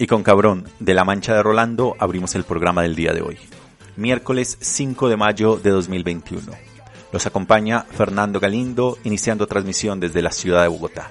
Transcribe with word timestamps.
Y 0.00 0.06
con 0.06 0.22
Cabrón, 0.22 0.68
de 0.78 0.94
la 0.94 1.04
Mancha 1.04 1.34
de 1.34 1.42
Rolando, 1.42 1.96
abrimos 1.98 2.36
el 2.36 2.44
programa 2.44 2.82
del 2.82 2.94
día 2.94 3.12
de 3.12 3.20
hoy. 3.20 3.36
Miércoles 3.96 4.56
5 4.60 5.08
de 5.08 5.16
mayo 5.16 5.56
de 5.56 5.70
2021. 5.70 6.52
Los 7.10 7.26
acompaña 7.26 7.80
Fernando 7.82 8.38
Galindo, 8.38 8.96
iniciando 9.02 9.48
transmisión 9.48 9.98
desde 9.98 10.22
la 10.22 10.30
ciudad 10.30 10.62
de 10.62 10.68
Bogotá. 10.68 11.10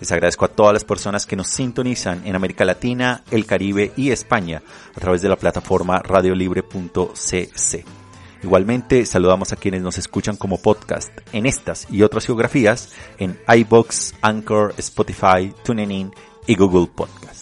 Les 0.00 0.10
agradezco 0.12 0.46
a 0.46 0.48
todas 0.48 0.72
las 0.72 0.84
personas 0.84 1.26
que 1.26 1.36
nos 1.36 1.48
sintonizan 1.48 2.22
en 2.26 2.34
América 2.34 2.64
Latina, 2.64 3.22
el 3.30 3.44
Caribe 3.44 3.92
y 3.96 4.12
España 4.12 4.62
a 4.96 5.00
través 5.00 5.20
de 5.20 5.28
la 5.28 5.36
plataforma 5.36 5.98
radiolibre.cc. 5.98 7.84
Igualmente 8.42 9.04
saludamos 9.04 9.52
a 9.52 9.56
quienes 9.56 9.82
nos 9.82 9.98
escuchan 9.98 10.36
como 10.36 10.56
podcast 10.56 11.12
en 11.34 11.44
estas 11.44 11.86
y 11.90 12.02
otras 12.02 12.24
geografías 12.24 12.92
en 13.18 13.38
iBox, 13.46 14.14
Anchor, 14.22 14.74
Spotify, 14.78 15.52
TuneIn 15.64 16.12
y 16.46 16.56
Google 16.56 16.88
Podcast. 16.92 17.41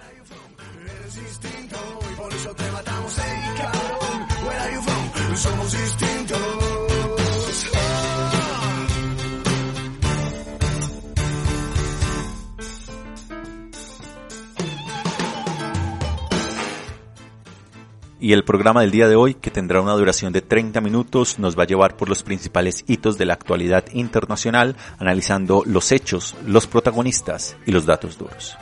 Y 18.23 18.33
el 18.33 18.43
programa 18.43 18.81
del 18.81 18.91
día 18.91 19.07
de 19.07 19.15
hoy, 19.15 19.33
que 19.33 19.49
tendrá 19.49 19.81
una 19.81 19.93
duración 19.93 20.31
de 20.31 20.43
30 20.43 20.79
minutos, 20.79 21.39
nos 21.39 21.57
va 21.57 21.63
a 21.63 21.65
llevar 21.65 21.97
por 21.97 22.07
los 22.07 22.21
principales 22.21 22.83
hitos 22.85 23.17
de 23.17 23.25
la 23.25 23.33
actualidad 23.33 23.85
internacional, 23.93 24.75
analizando 24.99 25.63
los 25.65 25.91
hechos, 25.91 26.35
los 26.45 26.67
protagonistas 26.67 27.57
y 27.65 27.71
los 27.71 27.87
datos 27.87 28.19
duros. 28.19 28.59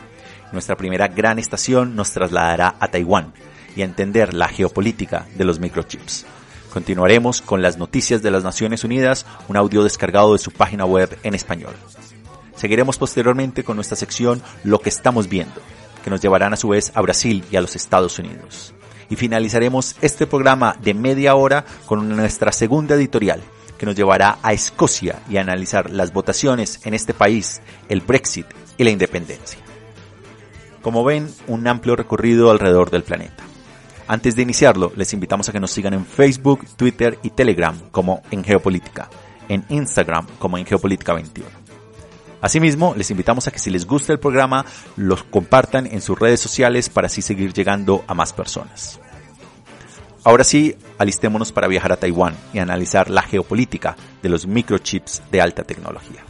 Nuestra 0.53 0.77
primera 0.77 1.09
gran 1.09 1.39
estación 1.39 1.93
nos 1.93 2.11
trasladará 2.11 2.77
a 2.79 2.87
Taiwán 2.87 3.33
y 3.75 3.81
a 3.81 3.85
entender 3.85 4.33
la 4.33 4.47
geopolítica 4.47 5.27
de 5.35 5.43
los 5.43 5.59
microchips. 5.59 6.25
Continuaremos 6.71 7.41
con 7.41 7.61
las 7.61 7.77
noticias 7.77 8.21
de 8.21 8.31
las 8.31 8.45
Naciones 8.45 8.85
Unidas, 8.85 9.25
un 9.49 9.57
audio 9.57 9.83
descargado 9.83 10.31
de 10.31 10.39
su 10.39 10.51
página 10.51 10.85
web 10.85 11.19
en 11.23 11.35
español. 11.35 11.73
Seguiremos 12.55 12.97
posteriormente 12.97 13.65
con 13.65 13.75
nuestra 13.75 13.97
sección 13.97 14.41
Lo 14.63 14.79
que 14.79 14.87
estamos 14.87 15.27
viendo, 15.27 15.59
que 16.01 16.09
nos 16.09 16.21
llevarán 16.21 16.53
a 16.53 16.57
su 16.57 16.69
vez 16.69 16.93
a 16.95 17.01
Brasil 17.01 17.43
y 17.51 17.57
a 17.57 17.61
los 17.61 17.75
Estados 17.75 18.19
Unidos. 18.19 18.73
Y 19.09 19.15
finalizaremos 19.15 19.95
este 20.01 20.27
programa 20.27 20.75
de 20.81 20.93
media 20.93 21.35
hora 21.35 21.65
con 21.85 22.07
nuestra 22.09 22.51
segunda 22.51 22.95
editorial, 22.95 23.41
que 23.77 23.85
nos 23.85 23.95
llevará 23.95 24.37
a 24.43 24.53
Escocia 24.53 25.19
y 25.29 25.37
a 25.37 25.41
analizar 25.41 25.89
las 25.89 26.13
votaciones 26.13 26.85
en 26.85 26.93
este 26.93 27.13
país, 27.13 27.61
el 27.87 28.01
Brexit 28.01 28.45
y 28.77 28.83
la 28.83 28.91
independencia. 28.91 29.59
Como 30.81 31.03
ven, 31.03 31.27
un 31.47 31.67
amplio 31.67 31.95
recorrido 31.95 32.51
alrededor 32.51 32.89
del 32.91 33.03
planeta. 33.03 33.43
Antes 34.07 34.35
de 34.35 34.41
iniciarlo, 34.41 34.91
les 34.95 35.13
invitamos 35.13 35.49
a 35.49 35.51
que 35.51 35.59
nos 35.59 35.71
sigan 35.71 35.93
en 35.93 36.05
Facebook, 36.05 36.65
Twitter 36.75 37.19
y 37.21 37.29
Telegram 37.29 37.77
como 37.91 38.23
en 38.31 38.43
Geopolítica, 38.43 39.09
en 39.47 39.63
Instagram 39.69 40.25
como 40.39 40.57
en 40.57 40.65
Geopolítica 40.65 41.13
21. 41.13 41.58
Asimismo, 42.41 42.93
les 42.95 43.11
invitamos 43.11 43.47
a 43.47 43.51
que 43.51 43.59
si 43.59 43.69
les 43.69 43.85
gusta 43.85 44.13
el 44.13 44.19
programa, 44.19 44.65
los 44.95 45.23
compartan 45.23 45.85
en 45.87 46.01
sus 46.01 46.17
redes 46.17 46.39
sociales 46.39 46.89
para 46.89 47.07
así 47.07 47.21
seguir 47.21 47.53
llegando 47.53 48.03
a 48.07 48.13
más 48.13 48.33
personas. 48.33 48.99
Ahora 50.23 50.43
sí, 50.43 50.75
alistémonos 50.97 51.51
para 51.51 51.67
viajar 51.67 51.91
a 51.91 51.97
Taiwán 51.97 52.35
y 52.53 52.59
analizar 52.59 53.09
la 53.09 53.21
geopolítica 53.21 53.95
de 54.21 54.29
los 54.29 54.47
microchips 54.47 55.21
de 55.31 55.41
alta 55.41 55.63
tecnología. 55.63 56.28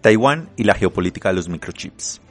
Taiwán 0.00 0.48
y 0.56 0.64
la 0.64 0.74
geopolítica 0.74 1.28
de 1.28 1.34
los 1.34 1.48
microchips. 1.48 2.22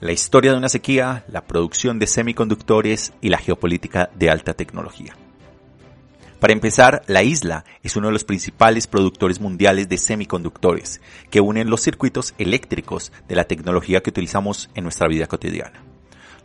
La 0.00 0.12
historia 0.12 0.52
de 0.52 0.58
una 0.58 0.70
sequía, 0.70 1.24
la 1.28 1.46
producción 1.46 1.98
de 1.98 2.06
semiconductores 2.06 3.12
y 3.20 3.28
la 3.28 3.38
geopolítica 3.38 4.10
de 4.14 4.30
alta 4.30 4.54
tecnología. 4.54 5.14
Para 6.40 6.52
empezar, 6.52 7.02
la 7.06 7.22
isla 7.22 7.64
es 7.82 7.96
uno 7.96 8.08
de 8.08 8.12
los 8.12 8.24
principales 8.24 8.86
productores 8.86 9.40
mundiales 9.40 9.88
de 9.88 9.98
semiconductores, 9.98 11.00
que 11.30 11.40
unen 11.40 11.70
los 11.70 11.82
circuitos 11.82 12.34
eléctricos 12.38 13.12
de 13.28 13.36
la 13.36 13.44
tecnología 13.44 14.02
que 14.02 14.10
utilizamos 14.10 14.70
en 14.74 14.84
nuestra 14.84 15.08
vida 15.08 15.26
cotidiana. 15.26 15.82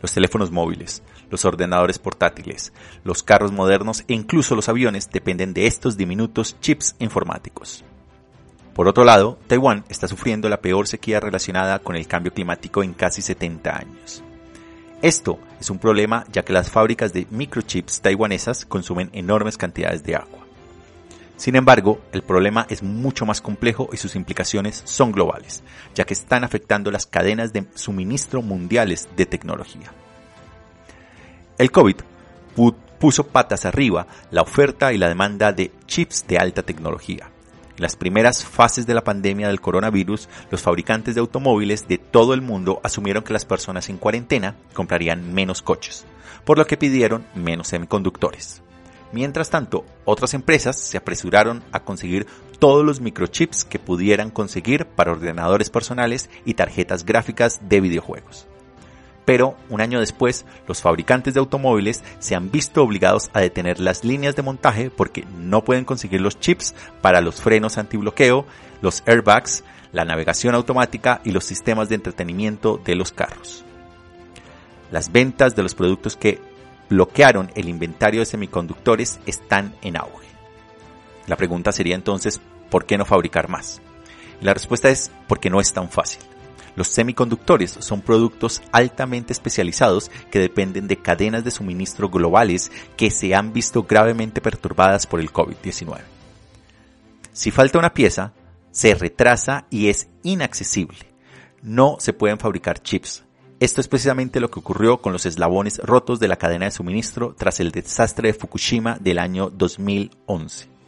Los 0.02 0.14
teléfonos 0.14 0.52
móviles, 0.52 1.04
los 1.30 1.44
ordenadores 1.46 2.00
portátiles, 2.00 2.72
los 3.04 3.24
carros 3.24 3.52
modernos 3.52 4.06
e 4.08 4.14
incluso 4.14 4.56
los 4.56 4.70
aviones 4.70 5.10
dependen 5.10 5.54
de 5.54 5.68
estos 5.68 5.98
diminutos 5.98 6.58
chips 6.62 6.96
informáticos. 7.00 7.84
Por 8.80 8.88
otro 8.88 9.04
lado, 9.04 9.38
Taiwán 9.48 9.84
está 9.90 10.08
sufriendo 10.08 10.48
la 10.48 10.62
peor 10.62 10.88
sequía 10.88 11.20
relacionada 11.20 11.80
con 11.80 11.98
el 11.98 12.08
cambio 12.08 12.34
climático 12.34 12.82
en 12.82 12.94
casi 12.94 13.22
70 13.22 13.76
años. 13.78 14.24
Esto 15.02 15.38
es 15.60 15.70
un 15.70 15.80
problema 15.80 16.24
ya 16.32 16.46
que 16.46 16.54
las 16.54 16.70
fábricas 16.70 17.12
de 17.12 17.28
microchips 17.30 18.00
taiwanesas 18.00 18.64
consumen 18.64 19.10
enormes 19.12 19.58
cantidades 19.58 20.04
de 20.04 20.16
agua. 20.16 20.46
Sin 21.36 21.58
embargo, 21.58 22.00
el 22.14 22.22
problema 22.22 22.68
es 22.70 22.82
mucho 22.82 23.26
más 23.26 23.42
complejo 23.42 23.90
y 23.92 23.98
sus 23.98 24.16
implicaciones 24.16 24.82
son 24.86 25.12
globales, 25.12 25.62
ya 25.94 26.06
que 26.06 26.14
están 26.14 26.46
afectando 26.46 26.90
las 26.90 27.06
cadenas 27.06 27.52
de 27.52 27.66
suministro 27.74 28.42
mundiales 28.42 29.10
de 29.14 29.26
tecnología. 29.26 29.92
El 31.58 31.70
COVID 31.70 31.98
pu- 32.56 32.76
puso 32.98 33.28
patas 33.28 33.66
arriba 33.66 34.08
la 34.32 34.42
oferta 34.42 34.94
y 34.94 34.98
la 34.98 35.10
demanda 35.10 35.52
de 35.52 35.70
chips 35.86 36.26
de 36.30 36.38
alta 36.38 36.64
tecnología. 36.64 37.30
En 37.80 37.84
las 37.84 37.96
primeras 37.96 38.44
fases 38.44 38.86
de 38.88 38.94
la 38.94 39.06
pandemia 39.06 39.48
del 39.48 39.62
coronavirus, 39.62 40.28
los 40.52 40.62
fabricantes 40.62 41.16
de 41.16 41.22
automóviles 41.22 41.88
de 41.88 41.98
todo 41.98 42.34
el 42.34 42.42
mundo 42.42 42.82
asumieron 42.84 43.24
que 43.24 43.32
las 43.32 43.46
personas 43.46 43.88
en 43.88 43.96
cuarentena 43.96 44.58
comprarían 44.74 45.34
menos 45.34 45.62
coches, 45.62 46.06
por 46.44 46.58
lo 46.58 46.68
que 46.68 46.76
pidieron 46.76 47.26
menos 47.36 47.70
semiconductores. 47.70 48.62
Mientras 49.14 49.50
tanto, 49.50 49.86
otras 50.04 50.34
empresas 50.34 50.78
se 50.78 50.98
apresuraron 50.98 51.64
a 51.72 51.80
conseguir 51.80 52.28
todos 52.60 52.86
los 52.86 53.00
microchips 53.00 53.64
que 53.64 53.80
pudieran 53.80 54.30
conseguir 54.30 54.86
para 54.86 55.14
ordenadores 55.14 55.70
personales 55.70 56.30
y 56.44 56.56
tarjetas 56.56 57.06
gráficas 57.06 57.62
de 57.70 57.80
videojuegos. 57.80 58.46
Pero 59.30 59.56
un 59.70 59.80
año 59.80 60.00
después, 60.00 60.44
los 60.68 60.82
fabricantes 60.82 61.36
de 61.36 61.40
automóviles 61.40 62.04
se 62.18 62.34
han 62.34 62.50
visto 62.50 62.82
obligados 62.82 63.30
a 63.32 63.42
detener 63.42 63.80
las 63.80 64.04
líneas 64.04 64.36
de 64.36 64.42
montaje 64.42 64.90
porque 64.90 65.24
no 65.38 65.64
pueden 65.64 65.86
conseguir 65.86 66.20
los 66.20 66.40
chips 66.40 66.74
para 67.00 67.22
los 67.22 67.40
frenos 67.40 67.78
antibloqueo, 67.78 68.48
los 68.82 69.04
airbags, 69.06 69.64
la 69.92 70.04
navegación 70.04 70.56
automática 70.56 71.22
y 71.24 71.30
los 71.30 71.46
sistemas 71.46 71.90
de 71.90 71.96
entretenimiento 71.96 72.82
de 72.84 72.96
los 72.96 73.12
carros. 73.12 73.64
Las 74.90 75.12
ventas 75.12 75.56
de 75.56 75.62
los 75.62 75.76
productos 75.76 76.18
que 76.18 76.42
bloquearon 76.90 77.52
el 77.54 77.70
inventario 77.70 78.22
de 78.22 78.26
semiconductores 78.26 79.20
están 79.28 79.76
en 79.84 79.98
auge. 79.98 80.26
La 81.28 81.36
pregunta 81.36 81.72
sería 81.72 81.94
entonces, 81.94 82.42
¿por 82.72 82.88
qué 82.88 82.98
no 82.98 83.06
fabricar 83.06 83.48
más? 83.48 83.80
la 84.42 84.56
respuesta 84.56 84.90
es 84.90 85.12
porque 85.28 85.52
no 85.52 85.62
es 85.62 85.72
tan 85.72 85.88
fácil. 85.92 86.24
Los 86.80 86.88
semiconductores 86.88 87.76
son 87.80 88.00
productos 88.00 88.62
altamente 88.72 89.34
especializados 89.34 90.10
que 90.32 90.40
dependen 90.40 90.88
de 90.88 90.96
cadenas 90.96 91.44
de 91.44 91.52
suministro 91.52 92.08
globales 92.08 92.72
que 92.96 93.12
se 93.12 93.36
han 93.36 93.52
visto 93.52 93.84
gravemente 93.84 94.40
perturbadas 94.40 95.06
por 95.06 95.20
el 95.20 95.30
COVID-19. 95.30 96.00
Si 97.34 97.52
falta 97.52 97.80
una 97.80 97.94
pieza, 97.94 98.32
se 98.72 98.96
retrasa 98.96 99.66
y 99.70 99.90
es 99.90 100.08
inaccesible. 100.24 101.00
No 101.62 101.98
se 102.00 102.14
pueden 102.14 102.40
fabricar 102.40 102.82
chips. 102.82 103.26
Esto 103.60 103.82
es 103.82 103.90
precisamente 103.90 104.40
lo 104.40 104.50
que 104.50 104.62
ocurrió 104.62 105.02
con 105.02 105.12
los 105.12 105.26
eslabones 105.26 105.80
rotos 105.80 106.22
de 106.22 106.30
la 106.30 106.38
cadena 106.38 106.64
de 106.64 106.72
suministro 106.72 107.36
tras 107.38 107.60
el 107.60 107.72
desastre 107.72 108.30
de 108.30 108.40
Fukushima 108.40 108.98
del 109.02 109.20
año 109.20 109.50
2011. 109.50 110.79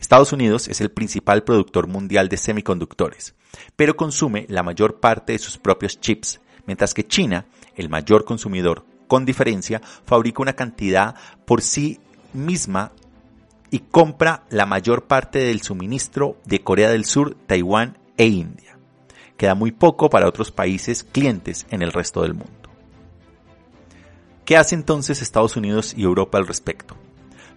Estados 0.00 0.32
Unidos 0.32 0.68
es 0.68 0.80
el 0.80 0.90
principal 0.90 1.44
productor 1.44 1.86
mundial 1.86 2.28
de 2.28 2.36
semiconductores 2.36 3.34
pero 3.76 3.96
consume 3.96 4.46
la 4.48 4.62
mayor 4.62 5.00
parte 5.00 5.32
de 5.32 5.38
sus 5.38 5.58
propios 5.58 6.00
chips, 6.00 6.40
mientras 6.66 6.94
que 6.94 7.06
China, 7.06 7.46
el 7.76 7.88
mayor 7.88 8.24
consumidor 8.24 8.84
con 9.06 9.24
diferencia, 9.24 9.80
fabrica 10.04 10.42
una 10.42 10.54
cantidad 10.54 11.14
por 11.46 11.62
sí 11.62 11.98
misma 12.32 12.92
y 13.70 13.80
compra 13.80 14.44
la 14.50 14.66
mayor 14.66 15.06
parte 15.06 15.38
del 15.40 15.62
suministro 15.62 16.36
de 16.44 16.60
Corea 16.60 16.90
del 16.90 17.04
Sur, 17.04 17.36
Taiwán 17.46 17.98
e 18.16 18.26
India. 18.26 18.78
Queda 19.36 19.54
muy 19.54 19.72
poco 19.72 20.10
para 20.10 20.28
otros 20.28 20.50
países 20.50 21.04
clientes 21.04 21.66
en 21.70 21.82
el 21.82 21.92
resto 21.92 22.22
del 22.22 22.34
mundo. 22.34 22.52
¿Qué 24.44 24.56
hace 24.56 24.74
entonces 24.74 25.22
Estados 25.22 25.56
Unidos 25.56 25.94
y 25.96 26.02
Europa 26.02 26.38
al 26.38 26.46
respecto? 26.46 26.96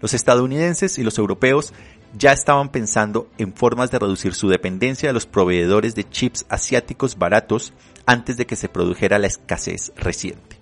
Los 0.01 0.13
estadounidenses 0.13 0.98
y 0.98 1.03
los 1.03 1.18
europeos 1.18 1.74
ya 2.18 2.33
estaban 2.33 2.69
pensando 2.69 3.30
en 3.38 3.53
formas 3.53 3.92
de 3.92 4.00
reducir 4.00 4.33
su 4.33 4.50
dependencia 4.50 5.09
de 5.09 5.13
los 5.13 5.25
proveedores 5.25 5.95
de 5.95 6.09
chips 6.09 6.45
asiáticos 6.50 7.18
baratos 7.18 7.74
antes 8.06 8.38
de 8.38 8.45
que 8.45 8.56
se 8.56 8.69
produjera 8.69 9.19
la 9.19 9.27
escasez 9.27 9.94
reciente. 9.95 10.59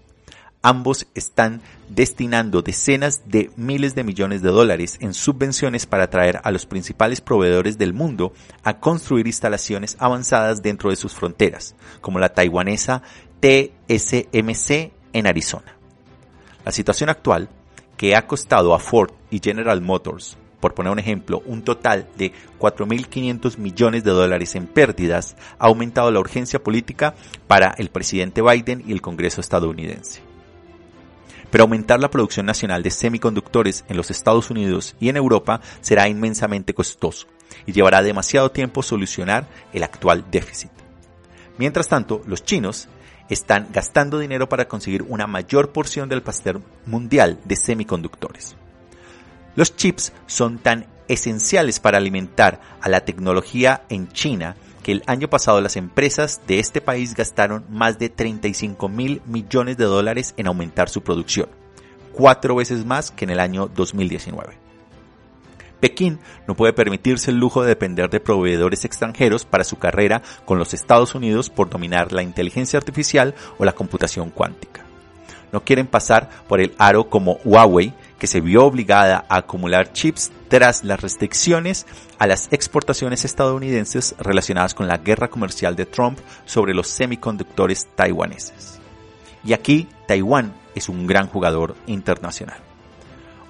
Ambos 0.62 1.08
están 1.16 1.62
destinando 1.88 2.62
decenas 2.62 3.30
de 3.30 3.50
miles 3.56 3.96
de 3.96 4.04
millones 4.04 4.42
de 4.42 4.50
dólares 4.50 4.98
en 5.00 5.14
subvenciones 5.14 5.86
para 5.86 6.04
atraer 6.04 6.42
a 6.44 6.52
los 6.52 6.66
principales 6.66 7.22
proveedores 7.22 7.78
del 7.78 7.94
mundo 7.94 8.34
a 8.64 8.82
construir 8.82 9.26
instalaciones 9.26 9.96
avanzadas 10.00 10.62
dentro 10.62 10.90
de 10.90 10.98
sus 10.98 11.14
fronteras, 11.14 11.76
como 12.02 12.20
la 12.20 12.34
taiwanesa 12.34 13.04
TSMC 13.40 14.92
en 15.14 15.28
Arizona. 15.28 15.78
La 16.66 16.74
situación 16.74 17.10
actual, 17.10 17.48
que 18.00 18.16
ha 18.16 18.26
costado 18.26 18.74
a 18.74 18.80
Ford 18.80 19.12
y 19.30 19.42
General 19.44 19.82
Motors 19.82 20.38
por 20.62 20.74
poner 20.74 20.94
un 20.94 21.00
ejemplo, 21.00 21.44
un 21.46 21.64
total 21.64 22.08
de 22.18 22.32
4.500 22.58 23.58
millones 23.58 24.06
de 24.06 24.12
dólares 24.12 24.56
en 24.56 24.68
pérdidas, 24.68 25.36
ha 25.58 25.68
aumentado 25.68 26.10
la 26.10 26.22
urgencia 26.22 26.64
política 26.64 27.14
para 27.48 27.76
el 27.78 27.90
presidente 27.90 28.42
Biden 28.42 28.86
y 28.88 28.94
el 28.94 29.02
Congreso 29.02 29.42
estadounidense. 29.42 30.22
Pero 31.52 31.66
aumentar 31.66 32.00
la 32.00 32.10
producción 32.10 32.46
nacional 32.46 32.84
de 32.84 32.92
semiconductores 32.92 33.84
en 33.90 33.98
los 33.98 34.12
Estados 34.12 34.50
Unidos 34.50 34.96
y 35.02 35.10
en 35.10 35.18
Europa 35.18 35.60
será 35.82 36.08
inmensamente 36.08 36.74
costoso 36.74 37.28
y 37.66 37.74
llevará 37.74 38.02
demasiado 38.02 38.50
tiempo 38.50 38.82
solucionar 38.82 39.46
el 39.74 39.84
actual 39.84 40.24
déficit. 40.32 40.72
Mientras 41.58 41.90
tanto, 41.90 42.22
los 42.26 42.46
chinos 42.46 42.88
están 43.30 43.68
gastando 43.72 44.20
dinero 44.20 44.50
para 44.50 44.68
conseguir 44.68 45.04
una 45.04 45.28
mayor 45.28 45.72
porción 45.72 46.10
del 46.10 46.24
pastel 46.24 46.62
mundial 46.86 47.40
de 47.46 47.56
semiconductores. 47.56 48.56
Los 49.56 49.76
chips 49.76 50.14
son 50.26 50.60
tan 50.60 50.88
esenciales 51.08 51.80
para 51.80 51.98
alimentar 51.98 52.62
a 52.82 52.90
la 52.90 53.02
tecnología 53.02 53.84
en 53.90 54.10
China 54.10 54.56
que 54.84 54.92
el 54.94 55.04
año 55.08 55.30
pasado 55.30 55.60
las 55.62 55.76
empresas 55.76 56.42
de 56.48 56.60
este 56.60 56.82
país 56.82 57.16
gastaron 57.16 57.66
más 57.70 58.00
de 58.00 58.10
35 58.10 58.90
mil 58.90 59.22
millones 59.26 59.78
de 59.78 59.86
dólares 59.86 60.34
en 60.38 60.48
aumentar 60.48 60.90
su 60.90 61.02
producción, 61.02 61.50
cuatro 62.14 62.56
veces 62.56 62.86
más 62.86 63.12
que 63.12 63.26
en 63.26 63.32
el 63.32 63.40
año 63.40 63.68
2019. 63.68 64.69
Pekín 65.80 66.20
no 66.48 66.56
puede 66.56 66.74
permitirse 66.74 67.32
el 67.32 67.38
lujo 67.38 67.62
de 67.62 67.70
depender 67.70 68.10
de 68.10 68.20
proveedores 68.20 68.86
extranjeros 68.86 69.46
para 69.46 69.64
su 69.64 69.78
carrera 69.78 70.22
con 70.46 70.60
los 70.60 70.74
Estados 70.74 71.16
Unidos 71.16 71.50
por 71.50 71.70
dominar 71.70 72.12
la 72.12 72.24
inteligencia 72.24 72.78
artificial 72.78 73.36
o 73.58 73.66
la 73.66 73.74
computación 73.74 74.30
cuántica. 74.30 74.86
No 75.52 75.64
quieren 75.64 75.88
pasar 75.88 76.30
por 76.48 76.62
el 76.62 76.76
aro 76.78 77.10
como 77.10 77.40
Huawei, 77.44 77.94
que 78.20 78.28
se 78.28 78.42
vio 78.42 78.66
obligada 78.66 79.26
a 79.30 79.38
acumular 79.38 79.94
chips 79.94 80.32
tras 80.48 80.84
las 80.84 81.02
restricciones 81.02 81.88
a 82.20 82.28
las 82.28 82.50
exportaciones 82.52 83.26
estadounidenses 83.26 84.16
relacionadas 84.20 84.76
con 84.76 84.88
la 84.88 84.98
guerra 84.98 85.30
comercial 85.30 85.76
de 85.76 85.86
Trump 85.86 86.20
sobre 86.46 86.74
los 86.74 86.88
semiconductores 86.88 87.88
taiwaneses. 87.96 88.80
Y 89.44 89.54
aquí 89.54 89.88
Taiwán 90.08 90.54
es 90.76 90.90
un 90.90 91.08
gran 91.08 91.28
jugador 91.28 91.76
internacional. 91.88 92.69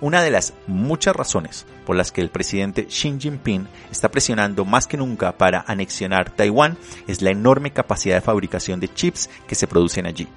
Una 0.02 0.22
de 0.22 0.32
las 0.32 0.54
muchas 0.66 1.14
razones 1.14 1.66
por 1.86 1.98
las 1.98 2.12
que 2.12 2.22
el 2.22 2.30
presidente 2.30 2.86
Xi 2.88 3.18
Jinping 3.20 3.68
está 3.92 4.10
presionando 4.10 4.64
más 4.64 4.88
que 4.88 4.96
nunca 4.96 5.38
para 5.38 5.66
anexionar 5.68 6.30
Taiwán 6.30 6.78
es 7.08 7.22
la 7.22 7.32
enorme 7.32 7.72
capacidad 7.72 8.16
de 8.16 8.22
fabricación 8.22 8.80
de 8.80 8.94
chips 8.94 9.30
que 9.46 9.56
se 9.56 9.68
producen 9.68 10.06
allí. 10.06 10.28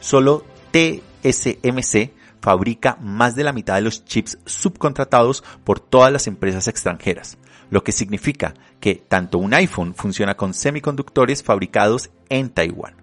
Solo 0.00 0.44
TSMC 0.72 2.10
fabrica 2.42 2.98
más 3.00 3.34
de 3.34 3.44
la 3.44 3.52
mitad 3.54 3.76
de 3.76 3.82
los 3.82 4.04
chips 4.04 4.36
subcontratados 4.44 5.42
por 5.64 5.80
todas 5.80 6.12
las 6.12 6.26
empresas 6.26 6.68
extranjeras, 6.68 7.38
lo 7.70 7.82
que 7.84 7.92
significa 7.92 8.52
que 8.78 8.96
tanto 8.96 9.38
un 9.38 9.54
iPhone 9.54 9.94
funciona 9.94 10.36
con 10.36 10.52
semiconductores 10.52 11.42
fabricados 11.42 12.10
en 12.28 12.50
Taiwán. 12.50 12.96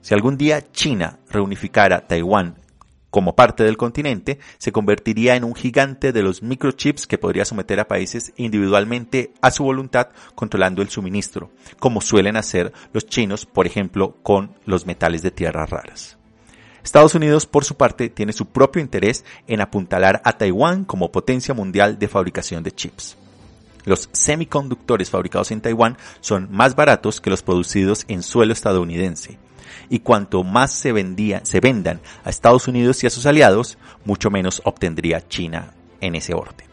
Si 0.00 0.14
algún 0.14 0.38
día 0.38 0.72
China 0.72 1.18
reunificara 1.28 2.06
Taiwán 2.08 2.56
como 3.10 3.34
parte 3.34 3.64
del 3.64 3.76
continente, 3.76 4.38
se 4.58 4.72
convertiría 4.72 5.36
en 5.36 5.44
un 5.44 5.54
gigante 5.54 6.12
de 6.12 6.22
los 6.22 6.42
microchips 6.42 7.06
que 7.06 7.18
podría 7.18 7.44
someter 7.44 7.80
a 7.80 7.88
países 7.88 8.32
individualmente 8.36 9.32
a 9.40 9.50
su 9.50 9.64
voluntad 9.64 10.08
controlando 10.34 10.82
el 10.82 10.90
suministro, 10.90 11.50
como 11.78 12.00
suelen 12.00 12.36
hacer 12.36 12.72
los 12.92 13.06
chinos, 13.06 13.46
por 13.46 13.66
ejemplo, 13.66 14.16
con 14.22 14.52
los 14.66 14.86
metales 14.86 15.22
de 15.22 15.30
tierras 15.30 15.70
raras. 15.70 16.18
Estados 16.82 17.14
Unidos, 17.14 17.46
por 17.46 17.64
su 17.64 17.76
parte, 17.76 18.08
tiene 18.08 18.32
su 18.32 18.46
propio 18.46 18.80
interés 18.80 19.24
en 19.46 19.60
apuntalar 19.60 20.22
a 20.24 20.38
Taiwán 20.38 20.84
como 20.84 21.12
potencia 21.12 21.54
mundial 21.54 21.98
de 21.98 22.08
fabricación 22.08 22.62
de 22.62 22.72
chips. 22.72 23.16
Los 23.84 24.08
semiconductores 24.12 25.10
fabricados 25.10 25.50
en 25.50 25.60
Taiwán 25.60 25.96
son 26.20 26.48
más 26.50 26.76
baratos 26.76 27.20
que 27.20 27.30
los 27.30 27.42
producidos 27.42 28.04
en 28.08 28.22
suelo 28.22 28.52
estadounidense. 28.52 29.38
Y 29.90 30.00
cuanto 30.00 30.44
más 30.44 30.72
se, 30.72 30.92
vendía, 30.92 31.44
se 31.44 31.60
vendan 31.60 32.00
a 32.24 32.30
Estados 32.30 32.68
Unidos 32.68 33.02
y 33.02 33.06
a 33.06 33.10
sus 33.10 33.26
aliados, 33.26 33.78
mucho 34.04 34.30
menos 34.30 34.60
obtendría 34.64 35.26
China 35.26 35.72
en 36.00 36.14
ese 36.14 36.34
orden. 36.34 36.66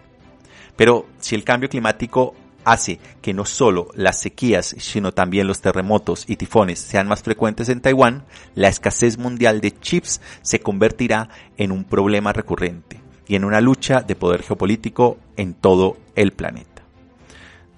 Pero 0.75 1.07
si 1.19 1.36
el 1.36 1.43
cambio 1.43 1.69
climático 1.69 2.36
hace 2.65 3.00
que 3.22 3.34
no 3.34 3.45
solo 3.45 3.89
las 3.93 4.19
sequías, 4.19 4.75
sino 4.79 5.13
también 5.13 5.48
los 5.48 5.62
terremotos 5.62 6.25
y 6.27 6.36
tifones 6.36 6.79
sean 6.79 7.07
más 7.07 7.24
frecuentes 7.24 7.69
en 7.69 7.79
Taiwán, 7.79 8.25
la 8.55 8.67
escasez 8.67 9.17
mundial 9.17 9.62
de 9.62 9.72
chips 9.72 10.19
se 10.41 10.60
convertirá 10.60 11.29
en 11.57 11.72
un 11.72 11.86
problema 11.86 12.34
recurrente 12.34 13.00
y 13.27 13.36
en 13.36 13.45
una 13.45 13.62
lucha 13.62 14.01
de 14.01 14.15
poder 14.15 14.43
geopolítico 14.43 15.17
en 15.38 15.53
todo 15.53 15.98
el 16.15 16.34
planeta. 16.34 16.84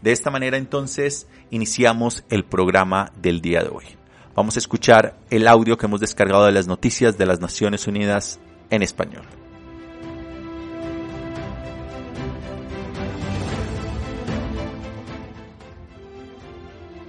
De 0.01 0.11
esta 0.11 0.31
manera 0.31 0.57
entonces 0.57 1.27
iniciamos 1.51 2.23
el 2.29 2.45
programa 2.45 3.11
del 3.21 3.41
día 3.41 3.61
de 3.61 3.69
hoy. 3.69 3.96
Vamos 4.37 4.55
a 4.55 4.59
escuchar 4.59 5.15
el 5.31 5.47
audio 5.47 5.79
que 5.79 5.87
hemos 5.87 5.99
descargado 5.99 6.45
de 6.45 6.51
las 6.51 6.67
noticias 6.67 7.17
de 7.17 7.25
las 7.25 7.39
Naciones 7.39 7.87
Unidas 7.87 8.39
en 8.69 8.83
español. 8.83 9.25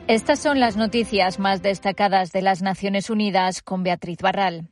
Estas 0.06 0.38
son 0.38 0.58
las 0.58 0.78
noticias 0.78 1.38
más 1.38 1.60
destacadas 1.60 2.32
de 2.32 2.40
las 2.40 2.62
Naciones 2.62 3.10
Unidas 3.10 3.60
con 3.60 3.82
Beatriz 3.82 4.20
Barral. 4.22 4.70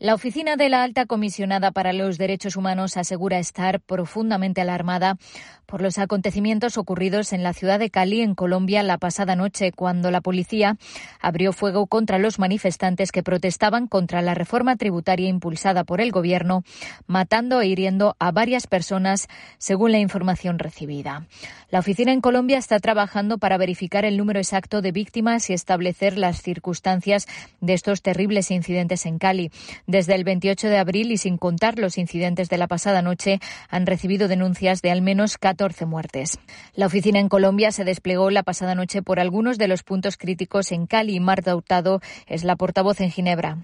La 0.00 0.14
oficina 0.14 0.54
de 0.54 0.68
la 0.68 0.84
alta 0.84 1.06
comisionada 1.06 1.72
para 1.72 1.92
los 1.92 2.18
derechos 2.18 2.54
humanos 2.54 2.96
asegura 2.96 3.40
estar 3.40 3.80
profundamente 3.80 4.60
alarmada 4.60 5.18
por 5.66 5.82
los 5.82 5.98
acontecimientos 5.98 6.78
ocurridos 6.78 7.32
en 7.32 7.42
la 7.42 7.52
ciudad 7.52 7.80
de 7.80 7.90
Cali, 7.90 8.22
en 8.22 8.36
Colombia, 8.36 8.84
la 8.84 8.96
pasada 8.96 9.34
noche, 9.34 9.72
cuando 9.72 10.12
la 10.12 10.20
policía 10.20 10.78
abrió 11.20 11.52
fuego 11.52 11.88
contra 11.88 12.18
los 12.18 12.38
manifestantes 12.38 13.10
que 13.10 13.24
protestaban 13.24 13.88
contra 13.88 14.22
la 14.22 14.34
reforma 14.34 14.76
tributaria 14.76 15.28
impulsada 15.28 15.82
por 15.82 16.00
el 16.00 16.12
gobierno, 16.12 16.62
matando 17.08 17.60
e 17.60 17.66
hiriendo 17.66 18.14
a 18.20 18.30
varias 18.30 18.68
personas, 18.68 19.26
según 19.58 19.90
la 19.92 19.98
información 19.98 20.60
recibida. 20.60 21.26
La 21.70 21.80
oficina 21.80 22.12
en 22.12 22.22
Colombia 22.22 22.56
está 22.56 22.78
trabajando 22.78 23.36
para 23.36 23.58
verificar 23.58 24.06
el 24.06 24.16
número 24.16 24.38
exacto 24.38 24.80
de 24.80 24.92
víctimas 24.92 25.50
y 25.50 25.52
establecer 25.52 26.16
las 26.16 26.40
circunstancias 26.40 27.26
de 27.60 27.74
estos 27.74 28.00
terribles 28.00 28.50
incidentes 28.50 29.04
en 29.04 29.18
Cali. 29.18 29.50
Desde 29.88 30.14
el 30.14 30.22
28 30.22 30.68
de 30.68 30.76
abril 30.76 31.12
y 31.12 31.16
sin 31.16 31.38
contar 31.38 31.78
los 31.78 31.96
incidentes 31.96 32.50
de 32.50 32.58
la 32.58 32.66
pasada 32.66 33.00
noche, 33.00 33.40
han 33.70 33.86
recibido 33.86 34.28
denuncias 34.28 34.82
de 34.82 34.90
al 34.90 35.00
menos 35.00 35.38
14 35.38 35.86
muertes. 35.86 36.38
La 36.74 36.84
oficina 36.84 37.20
en 37.20 37.30
Colombia 37.30 37.72
se 37.72 37.84
desplegó 37.84 38.28
la 38.28 38.42
pasada 38.42 38.74
noche 38.74 39.00
por 39.00 39.18
algunos 39.18 39.56
de 39.56 39.66
los 39.66 39.84
puntos 39.84 40.18
críticos 40.18 40.72
en 40.72 40.86
Cali 40.86 41.14
y 41.14 41.20
Marta 41.20 41.56
Hurtado 41.56 42.02
es 42.26 42.44
la 42.44 42.56
portavoz 42.56 43.00
en 43.00 43.10
Ginebra. 43.10 43.56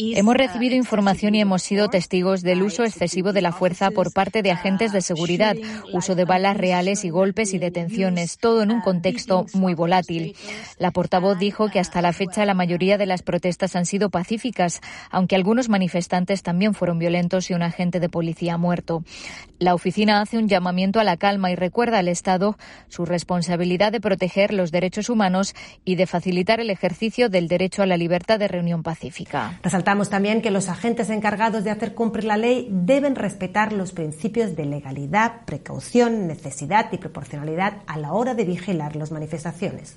Hemos 0.00 0.36
recibido 0.36 0.76
información 0.76 1.34
y 1.34 1.40
hemos 1.40 1.60
sido 1.60 1.88
testigos 1.88 2.42
del 2.42 2.62
uso 2.62 2.84
excesivo 2.84 3.32
de 3.32 3.42
la 3.42 3.50
fuerza 3.50 3.90
por 3.90 4.12
parte 4.12 4.42
de 4.42 4.52
agentes 4.52 4.92
de 4.92 5.00
seguridad, 5.00 5.56
uso 5.92 6.14
de 6.14 6.24
balas 6.24 6.56
reales 6.56 7.04
y 7.04 7.10
golpes 7.10 7.52
y 7.52 7.58
detenciones, 7.58 8.38
todo 8.38 8.62
en 8.62 8.70
un 8.70 8.80
contexto 8.80 9.46
muy 9.54 9.74
volátil. 9.74 10.36
La 10.78 10.92
portavoz 10.92 11.36
dijo 11.40 11.68
que 11.68 11.80
hasta 11.80 12.00
la 12.00 12.12
fecha 12.12 12.46
la 12.46 12.54
mayoría 12.54 12.96
de 12.96 13.06
las 13.06 13.22
protestas 13.22 13.74
han 13.74 13.86
sido 13.86 14.08
pacíficas, 14.08 14.80
aunque 15.10 15.34
algunos 15.34 15.68
manifestantes 15.68 16.44
también 16.44 16.74
fueron 16.74 17.00
violentos 17.00 17.50
y 17.50 17.54
un 17.54 17.62
agente 17.62 17.98
de 17.98 18.08
policía 18.08 18.54
ha 18.54 18.58
muerto. 18.58 19.02
La 19.58 19.74
oficina 19.74 20.20
hace 20.20 20.38
un 20.38 20.46
llamamiento 20.46 21.00
a 21.00 21.04
la 21.04 21.16
calma 21.16 21.50
y 21.50 21.56
recuerda 21.56 21.98
al 21.98 22.06
Estado 22.06 22.56
su 22.86 23.04
responsabilidad 23.04 23.90
de 23.90 24.00
proteger 24.00 24.54
los 24.54 24.70
derechos 24.70 25.08
humanos 25.10 25.56
y 25.84 25.96
de 25.96 26.06
facilitar 26.06 26.60
el 26.60 26.70
ejercicio 26.70 27.28
del 27.28 27.48
derecho 27.48 27.82
a 27.82 27.86
la 27.86 27.96
libertad 27.96 28.38
de 28.38 28.46
reunión 28.46 28.84
pacífica. 28.84 29.58
Resaltamos 29.88 30.10
también 30.10 30.42
que 30.42 30.50
los 30.50 30.68
agentes 30.68 31.08
encargados 31.08 31.64
de 31.64 31.70
hacer 31.70 31.94
cumplir 31.94 32.24
la 32.24 32.36
ley 32.36 32.68
deben 32.70 33.14
respetar 33.14 33.72
los 33.72 33.92
principios 33.92 34.54
de 34.54 34.66
legalidad, 34.66 35.46
precaución, 35.46 36.26
necesidad 36.26 36.92
y 36.92 36.98
proporcionalidad 36.98 37.78
a 37.86 37.96
la 37.96 38.12
hora 38.12 38.34
de 38.34 38.44
vigilar 38.44 38.96
las 38.96 39.12
manifestaciones. 39.12 39.96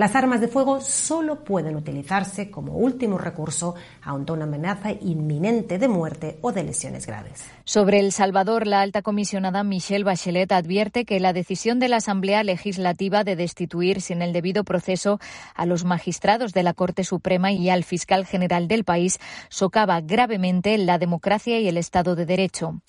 Las 0.00 0.16
armas 0.16 0.40
de 0.40 0.48
fuego 0.48 0.80
solo 0.80 1.44
pueden 1.44 1.76
utilizarse 1.76 2.50
como 2.50 2.72
último 2.72 3.18
recurso 3.18 3.74
ante 4.00 4.32
una 4.32 4.44
amenaza 4.44 4.92
inminente 4.92 5.78
de 5.78 5.88
muerte 5.88 6.38
o 6.40 6.52
de 6.52 6.64
lesiones 6.64 7.06
graves. 7.06 7.44
Sobre 7.64 8.00
El 8.00 8.10
Salvador, 8.10 8.66
la 8.66 8.80
alta 8.80 9.02
comisionada 9.02 9.62
Michelle 9.62 10.04
Bachelet 10.04 10.52
advierte 10.52 11.04
que 11.04 11.20
la 11.20 11.34
decisión 11.34 11.80
de 11.80 11.88
la 11.88 11.96
Asamblea 11.96 12.42
Legislativa 12.44 13.24
de 13.24 13.36
destituir 13.36 14.00
sin 14.00 14.22
el 14.22 14.32
debido 14.32 14.64
proceso 14.64 15.20
a 15.54 15.66
los 15.66 15.84
magistrados 15.84 16.54
de 16.54 16.62
la 16.62 16.72
Corte 16.72 17.04
Suprema 17.04 17.52
y 17.52 17.68
al 17.68 17.84
fiscal 17.84 18.24
general 18.24 18.68
del 18.68 18.84
país 18.84 19.18
socava 19.50 20.00
gravemente 20.00 20.78
la 20.78 20.96
democracia 20.96 21.60
y 21.60 21.68
el 21.68 21.76
Estado 21.76 22.16
de 22.16 22.24
Derecho. 22.24 22.80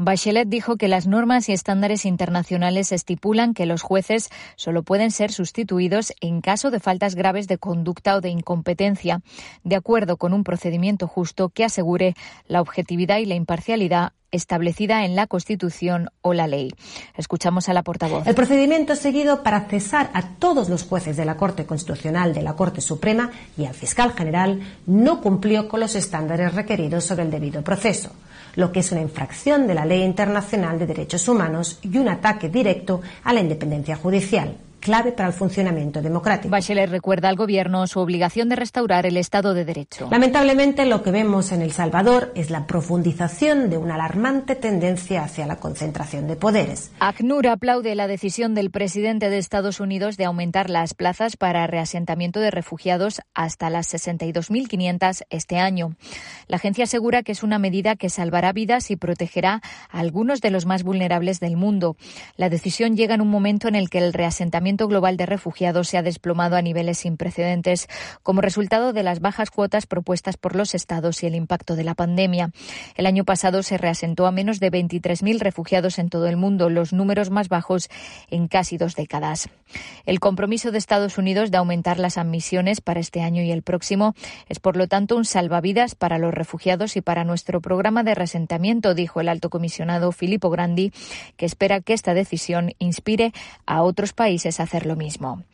Bachelet 0.00 0.48
dijo 0.48 0.76
que 0.76 0.86
las 0.86 1.08
normas 1.08 1.48
y 1.48 1.52
estándares 1.52 2.06
internacionales 2.06 2.92
estipulan 2.92 3.52
que 3.52 3.66
los 3.66 3.82
jueces 3.82 4.30
solo 4.54 4.84
pueden 4.84 5.10
ser 5.10 5.32
sustituidos 5.32 6.12
en 6.20 6.40
caso 6.40 6.70
de 6.70 6.78
faltas 6.78 7.16
graves 7.16 7.48
de 7.48 7.58
conducta 7.58 8.14
o 8.14 8.20
de 8.20 8.28
incompetencia, 8.28 9.22
de 9.64 9.74
acuerdo 9.74 10.16
con 10.16 10.34
un 10.34 10.44
procedimiento 10.44 11.08
justo 11.08 11.48
que 11.48 11.64
asegure 11.64 12.14
la 12.46 12.60
objetividad 12.60 13.18
y 13.18 13.26
la 13.26 13.34
imparcialidad 13.34 14.12
establecida 14.30 15.04
en 15.04 15.16
la 15.16 15.26
Constitución 15.26 16.10
o 16.20 16.32
la 16.32 16.46
ley. 16.46 16.72
Escuchamos 17.16 17.68
a 17.68 17.72
la 17.72 17.82
portavoz. 17.82 18.24
El 18.24 18.36
procedimiento 18.36 18.94
seguido 18.94 19.42
para 19.42 19.62
cesar 19.62 20.10
a 20.14 20.28
todos 20.38 20.68
los 20.68 20.84
jueces 20.84 21.16
de 21.16 21.24
la 21.24 21.36
Corte 21.36 21.66
Constitucional, 21.66 22.34
de 22.34 22.42
la 22.42 22.54
Corte 22.54 22.80
Suprema 22.80 23.32
y 23.56 23.64
al 23.64 23.74
fiscal 23.74 24.12
general 24.12 24.60
no 24.86 25.20
cumplió 25.20 25.68
con 25.68 25.80
los 25.80 25.96
estándares 25.96 26.54
requeridos 26.54 27.02
sobre 27.02 27.24
el 27.24 27.32
debido 27.32 27.64
proceso 27.64 28.12
lo 28.58 28.72
que 28.72 28.80
es 28.80 28.90
una 28.90 29.00
infracción 29.00 29.68
de 29.68 29.74
la 29.74 29.84
ley 29.84 30.02
internacional 30.02 30.80
de 30.80 30.86
derechos 30.88 31.28
humanos 31.28 31.78
y 31.80 31.96
un 31.96 32.08
ataque 32.08 32.48
directo 32.48 33.00
a 33.22 33.32
la 33.32 33.38
independencia 33.38 33.94
judicial 33.94 34.56
clave 34.80 35.12
para 35.12 35.28
el 35.28 35.34
funcionamiento 35.34 36.02
democrático. 36.02 36.50
Bachelet 36.50 36.90
recuerda 36.90 37.28
al 37.28 37.36
Gobierno 37.36 37.86
su 37.86 38.00
obligación 38.00 38.48
de 38.48 38.56
restaurar 38.56 39.06
el 39.06 39.16
Estado 39.16 39.54
de 39.54 39.64
Derecho. 39.64 40.08
Lamentablemente, 40.10 40.86
lo 40.86 41.02
que 41.02 41.10
vemos 41.10 41.52
en 41.52 41.62
El 41.62 41.72
Salvador 41.72 42.32
es 42.34 42.50
la 42.50 42.66
profundización 42.66 43.70
de 43.70 43.76
una 43.76 43.94
alarmante 43.94 44.54
tendencia 44.54 45.24
hacia 45.24 45.46
la 45.46 45.56
concentración 45.56 46.26
de 46.26 46.36
poderes. 46.36 46.90
ACNUR 47.00 47.48
aplaude 47.48 47.94
la 47.94 48.06
decisión 48.06 48.54
del 48.54 48.70
presidente 48.70 49.30
de 49.30 49.38
Estados 49.38 49.80
Unidos 49.80 50.16
de 50.16 50.24
aumentar 50.24 50.70
las 50.70 50.94
plazas 50.94 51.36
para 51.36 51.66
reasentamiento 51.66 52.40
de 52.40 52.50
refugiados 52.50 53.20
hasta 53.34 53.70
las 53.70 53.92
62.500 53.92 55.24
este 55.30 55.58
año. 55.58 55.96
La 56.46 56.56
agencia 56.56 56.84
asegura 56.84 57.22
que 57.22 57.32
es 57.32 57.42
una 57.42 57.58
medida 57.58 57.96
que 57.96 58.10
salvará 58.10 58.52
vidas 58.52 58.90
y 58.90 58.96
protegerá 58.96 59.60
a 59.90 59.98
algunos 59.98 60.40
de 60.40 60.50
los 60.50 60.66
más 60.66 60.82
vulnerables 60.82 61.40
del 61.40 61.56
mundo. 61.56 61.96
La 62.36 62.48
decisión 62.48 62.96
llega 62.96 63.14
en 63.14 63.20
un 63.20 63.28
momento 63.28 63.68
en 63.68 63.74
el 63.74 63.90
que 63.90 63.98
el 63.98 64.12
reasentamiento 64.12 64.67
global 64.76 65.16
de 65.16 65.26
refugiados 65.26 65.88
se 65.88 65.98
ha 65.98 66.02
desplomado 66.02 66.56
a 66.56 66.62
niveles 66.62 66.98
sin 66.98 67.16
precedentes 67.16 67.88
como 68.22 68.40
resultado 68.40 68.92
de 68.92 69.02
las 69.02 69.20
bajas 69.20 69.50
cuotas 69.50 69.86
propuestas 69.86 70.36
por 70.36 70.54
los 70.54 70.74
estados 70.74 71.22
y 71.22 71.26
el 71.26 71.34
impacto 71.34 71.76
de 71.76 71.84
la 71.84 71.94
pandemia. 71.94 72.50
El 72.96 73.06
año 73.06 73.24
pasado 73.24 73.62
se 73.62 73.78
reasentó 73.78 74.26
a 74.26 74.32
menos 74.32 74.60
de 74.60 74.70
23.000 74.70 75.38
refugiados 75.40 75.98
en 75.98 76.10
todo 76.10 76.26
el 76.26 76.36
mundo, 76.36 76.68
los 76.68 76.92
números 76.92 77.30
más 77.30 77.48
bajos 77.48 77.88
en 78.30 78.48
casi 78.48 78.76
dos 78.76 78.94
décadas. 78.94 79.48
El 80.06 80.20
compromiso 80.20 80.70
de 80.70 80.78
Estados 80.78 81.18
Unidos 81.18 81.50
de 81.50 81.58
aumentar 81.58 81.98
las 81.98 82.18
admisiones 82.18 82.80
para 82.80 83.00
este 83.00 83.22
año 83.22 83.42
y 83.42 83.52
el 83.52 83.62
próximo 83.62 84.14
es, 84.48 84.60
por 84.60 84.76
lo 84.76 84.88
tanto, 84.88 85.16
un 85.16 85.24
salvavidas 85.24 85.94
para 85.94 86.18
los 86.18 86.34
refugiados 86.34 86.96
y 86.96 87.00
para 87.00 87.24
nuestro 87.24 87.60
programa 87.60 88.02
de 88.02 88.14
resentamiento, 88.14 88.94
dijo 88.94 89.20
el 89.20 89.28
alto 89.28 89.50
comisionado 89.50 90.12
Filippo 90.12 90.50
Grandi, 90.50 90.92
que 91.36 91.46
espera 91.46 91.80
que 91.80 91.92
esta 91.92 92.14
decisión 92.14 92.72
inspire 92.78 93.32
a 93.66 93.82
otros 93.82 94.12
países 94.12 94.57
hacer 94.60 94.86
lo 94.86 94.96
mismo 94.96 95.44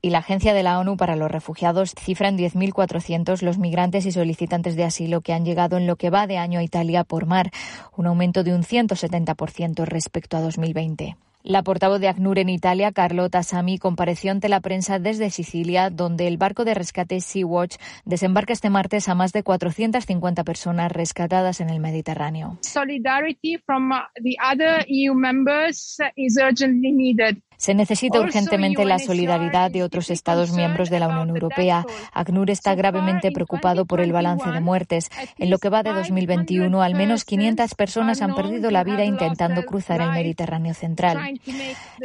y 0.00 0.10
la 0.10 0.18
Agencia 0.18 0.54
de 0.54 0.62
la 0.62 0.78
ONU 0.78 0.96
para 0.96 1.16
los 1.16 1.30
Refugiados 1.30 1.94
cifra 1.98 2.28
en 2.28 2.38
10.400 2.38 3.42
los 3.42 3.58
migrantes 3.58 4.06
y 4.06 4.12
solicitantes 4.12 4.76
de 4.76 4.84
asilo 4.84 5.20
que 5.22 5.32
han 5.32 5.44
llegado 5.44 5.76
en 5.76 5.86
lo 5.86 5.96
que 5.96 6.10
va 6.10 6.26
de 6.26 6.38
año 6.38 6.60
a 6.60 6.62
Italia 6.62 7.04
por 7.04 7.26
mar, 7.26 7.50
un 7.96 8.06
aumento 8.06 8.44
de 8.44 8.54
un 8.54 8.62
170% 8.62 9.84
respecto 9.84 10.36
a 10.36 10.40
2020. 10.40 11.16
La 11.44 11.62
portavoz 11.62 12.00
de 12.00 12.08
ACNUR 12.08 12.40
en 12.40 12.48
Italia, 12.48 12.92
Carlota 12.92 13.42
Sami, 13.42 13.78
compareció 13.78 14.32
ante 14.32 14.48
la 14.48 14.60
prensa 14.60 14.98
desde 14.98 15.30
Sicilia, 15.30 15.88
donde 15.88 16.26
el 16.26 16.36
barco 16.36 16.64
de 16.64 16.74
rescate 16.74 17.20
Sea-Watch 17.20 17.76
desembarca 18.04 18.52
este 18.52 18.70
martes 18.70 19.08
a 19.08 19.14
más 19.14 19.32
de 19.32 19.44
450 19.44 20.44
personas 20.44 20.92
rescatadas 20.92 21.60
en 21.60 21.70
el 21.70 21.80
Mediterráneo. 21.80 22.58
Solidarity 22.62 23.56
from 23.64 23.90
the 24.22 24.36
other 24.44 24.84
EU 24.88 25.14
members 25.14 25.98
is 26.16 26.36
urgently 26.38 26.92
needed. 26.92 27.40
Se 27.58 27.74
necesita 27.74 28.20
urgentemente 28.20 28.84
la 28.84 28.98
solidaridad 28.98 29.70
de 29.70 29.82
otros 29.82 30.10
Estados 30.10 30.52
miembros 30.52 30.90
de 30.90 31.00
la 31.00 31.08
Unión 31.08 31.30
Europea. 31.30 31.84
ACNUR 32.12 32.50
está 32.50 32.74
gravemente 32.76 33.32
preocupado 33.32 33.84
por 33.84 34.00
el 34.00 34.12
balance 34.12 34.48
de 34.48 34.60
muertes. 34.60 35.10
En 35.38 35.50
lo 35.50 35.58
que 35.58 35.68
va 35.68 35.82
de 35.82 35.92
2021, 35.92 36.80
al 36.80 36.94
menos 36.94 37.24
500 37.24 37.74
personas 37.74 38.22
han 38.22 38.36
perdido 38.36 38.70
la 38.70 38.84
vida 38.84 39.04
intentando 39.04 39.64
cruzar 39.64 40.00
el 40.00 40.12
Mediterráneo 40.12 40.72
central. 40.72 41.18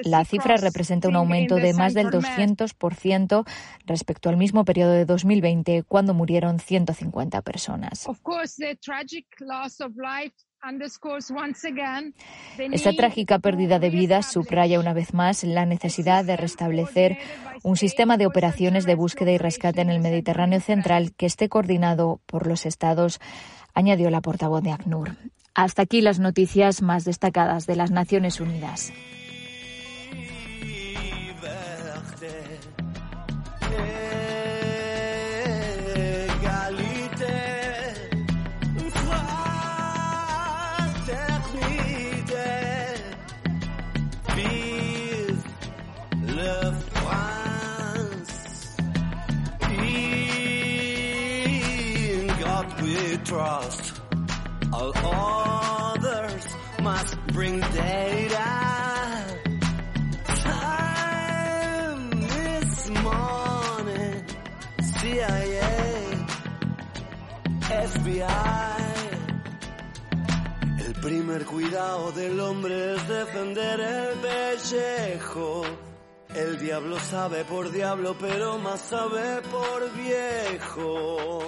La 0.04 0.26
cifra 0.26 0.58
representa 0.58 1.08
un 1.08 1.16
aumento 1.16 1.56
de 1.56 1.74
más 1.74 1.94
del 1.94 2.08
200% 2.08 3.46
respecto 3.86 4.30
al 4.30 4.38
mismo 4.38 4.66
periodo 4.66 4.94
de 4.94 5.06
2020, 5.06 5.84
cuando 5.84 6.16
murieron 6.16 6.60
150 6.60 7.42
personas. 7.44 8.08
Esta 12.58 12.94
trágica 12.94 13.40
pérdida 13.40 13.80
de 13.80 13.90
vidas 13.90 14.32
subraya 14.32 14.80
una 14.80 14.94
vez 14.94 15.14
más 15.14 15.44
la 15.44 15.66
necesidad 15.66 16.24
de 16.24 16.38
restablecer 16.38 17.18
un 17.64 17.76
sistema 17.76 18.16
de 18.16 18.26
operaciones 18.26 18.86
de 18.86 18.96
búsqueda 18.96 19.32
y 19.32 19.38
rescate 19.38 19.82
en 19.82 19.90
el 19.90 20.00
Mediterráneo 20.00 20.62
central 20.62 21.14
que 21.18 21.26
esté 21.26 21.50
coordinado 21.50 22.22
por 22.26 22.48
los 22.48 22.66
Estados, 22.66 23.20
añadió 23.74 24.10
la 24.10 24.22
portavoz 24.22 24.64
de 24.64 24.72
ACNUR. 24.72 25.18
Hasta 25.54 25.82
aquí 25.82 26.00
las 26.00 26.20
noticias 26.20 26.82
más 26.82 27.04
destacadas 27.04 27.68
de 27.68 27.76
las 27.76 27.92
Naciones 27.92 28.40
Unidas. 28.40 28.94
We 52.82 53.18
trust. 53.24 54.02
All 54.72 54.94
others 54.96 56.46
must 56.82 57.18
bring 57.28 57.60
data. 57.60 58.50
Time 60.26 62.24
is 62.24 62.90
money. 62.90 64.24
CIA, 64.82 65.72
FBI. 67.90 68.74
El 70.86 70.94
primer 70.96 71.46
cuidado 71.46 72.12
del 72.12 72.40
hombre 72.40 72.96
es 72.96 73.08
defender 73.08 73.80
el 73.80 74.20
pellejo. 74.20 75.64
El 76.36 76.58
diablo 76.58 77.00
sabe 77.00 77.46
por 77.46 77.72
diablo, 77.72 78.16
pero 78.20 78.58
más 78.58 78.82
sabe 78.82 79.42
por 79.52 79.92
viejo. 79.94 81.44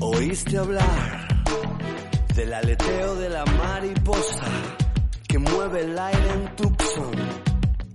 Oíste 0.00 0.58
hablar 0.58 1.44
del 2.34 2.52
aleteo 2.52 3.14
de 3.16 3.30
la 3.30 3.44
mariposa 3.46 4.44
que 5.26 5.38
mueve 5.38 5.80
el 5.80 5.98
aire 5.98 6.30
en 6.30 6.56
Tucson 6.56 7.12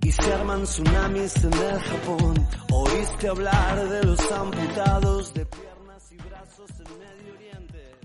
y 0.02 0.10
se 0.10 0.32
arman 0.32 0.64
tsunamis 0.64 1.36
en 1.44 1.52
el 1.52 1.80
Japón. 1.80 2.48
Oíste 2.72 3.28
hablar 3.28 3.88
de 3.88 4.02
los 4.02 4.32
amputados 4.32 5.32
de 5.34 5.46
piernas 5.46 6.10
y 6.10 6.16
brazos 6.16 6.70
en 6.80 6.98
Medio 6.98 7.34
Oriente. 7.34 7.96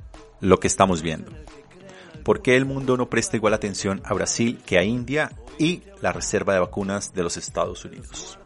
Lo 0.42 0.60
que 0.60 0.68
estamos 0.68 1.02
viendo. 1.02 1.32
¿Por 2.24 2.44
qué 2.44 2.58
el 2.58 2.66
mundo 2.66 2.96
no 2.96 3.10
presta 3.10 3.38
igual 3.38 3.56
atención 3.56 4.04
a 4.06 4.14
Brasil 4.14 4.62
que 4.68 4.78
a 4.78 4.84
India 4.84 5.32
y 5.58 5.82
la 6.02 6.12
reserva 6.12 6.54
de 6.54 6.60
vacunas 6.60 7.14
de 7.16 7.24
los 7.24 7.38
Estados 7.38 7.86
Unidos? 7.86 8.38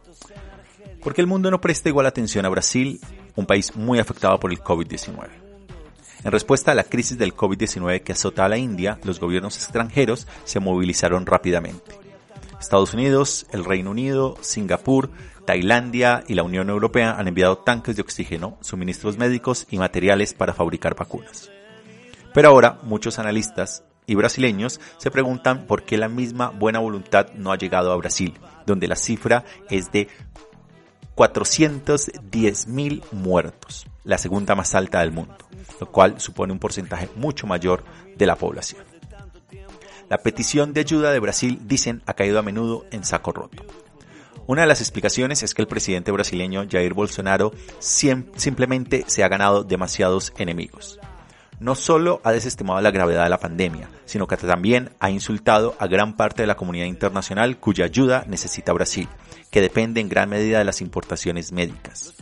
¿Por 1.02 1.14
qué 1.14 1.20
el 1.20 1.26
mundo 1.26 1.50
no 1.50 1.60
presta 1.60 1.90
igual 1.90 2.06
atención 2.06 2.46
a 2.46 2.48
Brasil, 2.50 3.00
un 3.36 3.46
país 3.46 3.76
muy 3.76 3.98
afectado 3.98 4.38
por 4.40 4.50
el 4.50 4.60
COVID-19? 4.60 5.28
En 6.22 6.32
respuesta 6.32 6.72
a 6.72 6.74
la 6.74 6.84
crisis 6.84 7.16
del 7.16 7.34
COVID-19 7.34 8.02
que 8.02 8.12
azota 8.12 8.44
a 8.44 8.48
la 8.48 8.58
India, 8.58 8.98
los 9.04 9.20
gobiernos 9.20 9.56
extranjeros 9.56 10.26
se 10.44 10.60
movilizaron 10.60 11.24
rápidamente. 11.24 11.98
Estados 12.60 12.92
Unidos, 12.92 13.46
el 13.52 13.64
Reino 13.64 13.90
Unido, 13.90 14.36
Singapur, 14.42 15.10
Tailandia 15.46 16.22
y 16.28 16.34
la 16.34 16.42
Unión 16.42 16.68
Europea 16.68 17.16
han 17.18 17.26
enviado 17.26 17.58
tanques 17.58 17.96
de 17.96 18.02
oxígeno, 18.02 18.58
suministros 18.60 19.16
médicos 19.16 19.66
y 19.70 19.78
materiales 19.78 20.34
para 20.34 20.52
fabricar 20.52 20.94
vacunas. 20.94 21.50
Pero 22.34 22.48
ahora 22.48 22.78
muchos 22.82 23.18
analistas 23.18 23.82
y 24.06 24.14
brasileños 24.14 24.78
se 24.98 25.10
preguntan 25.10 25.66
por 25.66 25.84
qué 25.84 25.96
la 25.96 26.08
misma 26.08 26.50
buena 26.50 26.80
voluntad 26.80 27.28
no 27.34 27.50
ha 27.50 27.56
llegado 27.56 27.92
a 27.92 27.96
Brasil, 27.96 28.34
donde 28.66 28.88
la 28.88 28.96
cifra 28.96 29.44
es 29.70 29.90
de 29.90 30.08
410.000 31.20 33.02
muertos, 33.12 33.86
la 34.04 34.16
segunda 34.16 34.54
más 34.54 34.74
alta 34.74 35.00
del 35.00 35.12
mundo, 35.12 35.36
lo 35.78 35.90
cual 35.90 36.18
supone 36.18 36.52
un 36.52 36.58
porcentaje 36.58 37.10
mucho 37.14 37.46
mayor 37.46 37.84
de 38.16 38.24
la 38.26 38.36
población. 38.36 38.82
La 40.08 40.18
petición 40.18 40.72
de 40.72 40.80
ayuda 40.80 41.12
de 41.12 41.20
Brasil, 41.20 41.60
dicen, 41.66 42.02
ha 42.06 42.14
caído 42.14 42.38
a 42.38 42.42
menudo 42.42 42.86
en 42.90 43.04
saco 43.04 43.32
roto. 43.32 43.64
Una 44.46 44.62
de 44.62 44.68
las 44.68 44.80
explicaciones 44.80 45.42
es 45.42 45.52
que 45.54 45.60
el 45.62 45.68
presidente 45.68 46.10
brasileño 46.10 46.64
Jair 46.68 46.94
Bolsonaro 46.94 47.52
sim- 47.80 48.24
simplemente 48.36 49.04
se 49.06 49.22
ha 49.22 49.28
ganado 49.28 49.62
demasiados 49.62 50.32
enemigos. 50.38 50.98
No 51.60 51.74
solo 51.74 52.22
ha 52.24 52.32
desestimado 52.32 52.80
la 52.80 52.90
gravedad 52.90 53.24
de 53.24 53.28
la 53.28 53.38
pandemia, 53.38 53.90
sino 54.06 54.26
que 54.26 54.38
también 54.38 54.90
ha 54.98 55.10
insultado 55.10 55.74
a 55.78 55.86
gran 55.86 56.16
parte 56.16 56.42
de 56.42 56.46
la 56.46 56.56
comunidad 56.56 56.86
internacional 56.86 57.58
cuya 57.58 57.84
ayuda 57.84 58.24
necesita 58.26 58.72
Brasil, 58.72 59.08
que 59.50 59.60
depende 59.60 60.00
en 60.00 60.08
gran 60.08 60.30
medida 60.30 60.58
de 60.58 60.64
las 60.64 60.80
importaciones 60.80 61.52
médicas. 61.52 62.14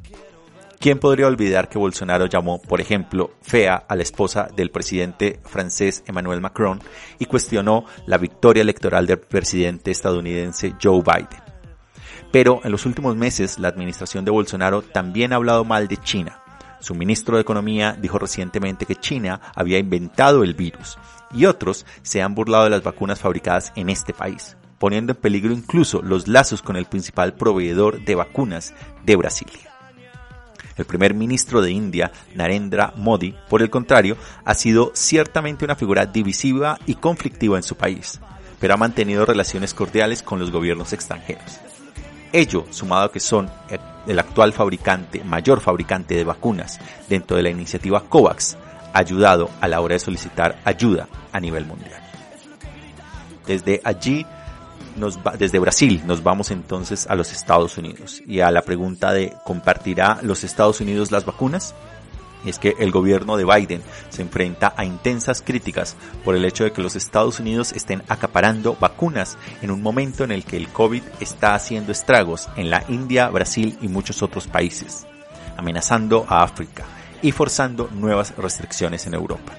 ¿Quién 0.81 0.99
podría 0.99 1.29
olvidar 1.29 1.69
que 1.69 1.79
Bolsonaro 1.79 2.27
llamó, 2.27 2.61
por 2.61 2.81
ejemplo, 2.81 3.31
fea 3.41 3.77
a 3.77 3.95
la 3.95 4.03
esposa 4.03 4.49
del 4.57 4.71
presidente 4.71 5.39
francés 5.45 6.03
Emmanuel 6.07 6.41
Macron 6.41 6.81
y 7.21 7.27
cuestionó 7.27 7.85
la 8.07 8.19
victoria 8.19 8.63
electoral 8.63 9.07
del 9.07 9.21
presidente 9.21 9.93
estadounidense 9.93 10.75
Joe 10.83 11.03
Biden? 11.03 11.43
Pero 12.33 12.61
en 12.65 12.73
los 12.73 12.87
últimos 12.87 13.15
meses 13.15 13.61
la 13.61 13.69
administración 13.69 14.25
de 14.25 14.33
Bolsonaro 14.33 14.83
también 14.83 15.33
ha 15.33 15.37
hablado 15.37 15.65
mal 15.65 15.87
de 15.87 15.97
China. 15.97 16.43
Su 16.81 16.95
ministro 16.95 17.37
de 17.37 17.43
Economía 17.43 17.97
dijo 18.01 18.19
recientemente 18.19 18.87
que 18.87 18.97
China 18.97 19.41
había 19.55 19.79
inventado 19.79 20.45
el 20.45 20.55
virus 20.55 20.99
y 21.33 21.47
otros 21.47 21.87
se 22.03 22.23
han 22.23 22.35
burlado 22.35 22.65
de 22.65 22.71
las 22.71 22.83
vacunas 22.83 23.19
fabricadas 23.19 23.73
en 23.75 23.91
este 23.91 24.13
país, 24.13 24.57
poniendo 24.79 25.13
en 25.13 25.19
peligro 25.19 25.53
incluso 25.53 26.03
los 26.03 26.29
lazos 26.29 26.63
con 26.63 26.77
el 26.77 26.87
principal 26.87 27.35
proveedor 27.35 28.05
de 28.05 28.15
vacunas 28.15 28.75
de 29.05 29.17
Brasilia. 29.17 29.69
El 30.77 30.85
primer 30.85 31.13
ministro 31.13 31.61
de 31.61 31.73
India, 31.73 32.13
Narendra 32.37 32.93
Modi, 32.97 33.35
por 33.49 33.63
el 33.63 33.71
contrario, 33.71 34.17
ha 34.45 34.55
sido 34.55 34.93
ciertamente 34.95 35.65
una 35.65 35.75
figura 35.75 36.07
divisiva 36.07 36.79
y 36.87 36.95
conflictiva 36.95 37.57
en 37.57 37.65
su 37.65 37.77
país, 37.77 38.21
pero 38.61 38.75
ha 38.75 38.77
mantenido 38.77 39.27
relaciones 39.27 39.75
cordiales 39.75 40.23
con 40.23 40.39
los 40.39 40.53
gobiernos 40.53 40.93
extranjeros. 40.93 41.59
Ello, 42.33 42.67
sumado 42.71 43.05
a 43.05 43.13
que 43.13 43.21
son 43.21 43.51
el 44.07 44.19
actual 44.19 44.53
fabricante, 44.53 45.23
mayor 45.25 45.61
fabricante 45.61 46.15
de 46.15 46.25
vacunas 46.25 46.79
dentro 47.09 47.37
de 47.37 47.43
la 47.43 47.51
iniciativa 47.51 48.03
COVAX, 48.05 48.57
ha 48.93 48.99
ayudado 48.99 49.51
a 49.61 49.69
la 49.69 49.81
hora 49.81 49.95
de 49.95 49.99
solicitar 50.01 50.59
ayuda 50.65 51.09
a 51.33 51.41
nivel 51.41 51.65
mundial. 51.67 52.03
Desde 53.47 53.81
allí, 53.85 54.27
nos 54.97 55.19
va- 55.19 55.37
desde 55.39 55.59
Brasil, 55.59 56.03
nos 56.07 56.23
vamos 56.23 56.51
entonces 56.51 57.07
a 57.09 57.15
los 57.15 57.33
Estados 57.33 57.79
Unidos 57.79 58.21
y 58.27 58.41
a 58.41 58.51
la 58.51 58.63
pregunta 58.63 59.13
de 59.13 59.35
¿compartirá 59.45 60.19
los 60.23 60.45
Estados 60.45 60.81
Unidos 60.81 61.11
las 61.11 61.25
vacunas? 61.25 61.75
Es 62.45 62.59
que 62.59 62.75
el 62.79 62.91
gobierno 62.91 63.37
de 63.37 63.45
Biden 63.45 63.83
se 64.11 64.23
enfrenta 64.23 64.73
a 64.77 64.85
intensas 64.85 65.43
críticas 65.43 65.97
por 66.25 66.37
el 66.37 66.45
hecho 66.45 66.65
de 66.65 66.73
que 66.73 66.83
los 66.83 66.95
Estados 66.97 67.41
Unidos 67.41 67.73
estén 67.73 68.03
acaparando 68.09 68.77
vacunas 68.81 69.37
en 69.61 69.71
un 69.71 69.83
momento 69.83 70.25
en 70.25 70.31
el 70.33 70.45
que 70.45 70.57
el 70.57 70.69
COVID 70.69 71.03
está 71.21 71.55
haciendo 71.55 71.93
estragos 71.93 72.49
en 72.57 72.71
la 72.71 72.85
India, 72.89 73.29
Brasil 73.29 73.77
y 73.83 73.89
muchos 73.89 74.23
otros 74.23 74.47
países, 74.47 75.07
amenazando 75.57 76.27
a 76.29 76.43
África 76.43 76.85
y 77.23 77.33
forzando 77.33 77.89
nuevas 77.93 78.33
restricciones 78.37 79.07
en 79.07 79.15
Europa. 79.15 79.53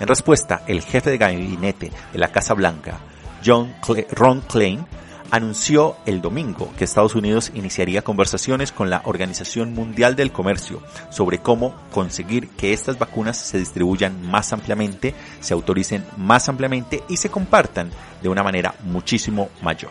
En 0.00 0.08
respuesta, 0.08 0.62
el 0.66 0.82
jefe 0.82 1.10
de 1.10 1.18
gabinete 1.18 1.92
de 2.12 2.18
la 2.18 2.32
Casa 2.32 2.54
Blanca, 2.54 2.98
John 3.44 3.74
Cle- 3.82 4.06
Ron 4.10 4.40
Klein, 4.40 4.86
anunció 5.30 5.96
el 6.06 6.20
domingo 6.20 6.72
que 6.78 6.84
Estados 6.84 7.14
Unidos 7.14 7.50
iniciaría 7.54 8.02
conversaciones 8.02 8.72
con 8.72 8.90
la 8.90 9.02
Organización 9.04 9.74
Mundial 9.74 10.16
del 10.16 10.32
Comercio 10.32 10.82
sobre 11.10 11.38
cómo 11.38 11.74
conseguir 11.90 12.48
que 12.50 12.72
estas 12.72 12.98
vacunas 12.98 13.36
se 13.36 13.58
distribuyan 13.58 14.22
más 14.22 14.52
ampliamente, 14.52 15.14
se 15.40 15.54
autoricen 15.54 16.04
más 16.16 16.48
ampliamente 16.48 17.02
y 17.08 17.16
se 17.16 17.30
compartan 17.30 17.90
de 18.22 18.28
una 18.28 18.42
manera 18.42 18.74
muchísimo 18.84 19.48
mayor. 19.62 19.90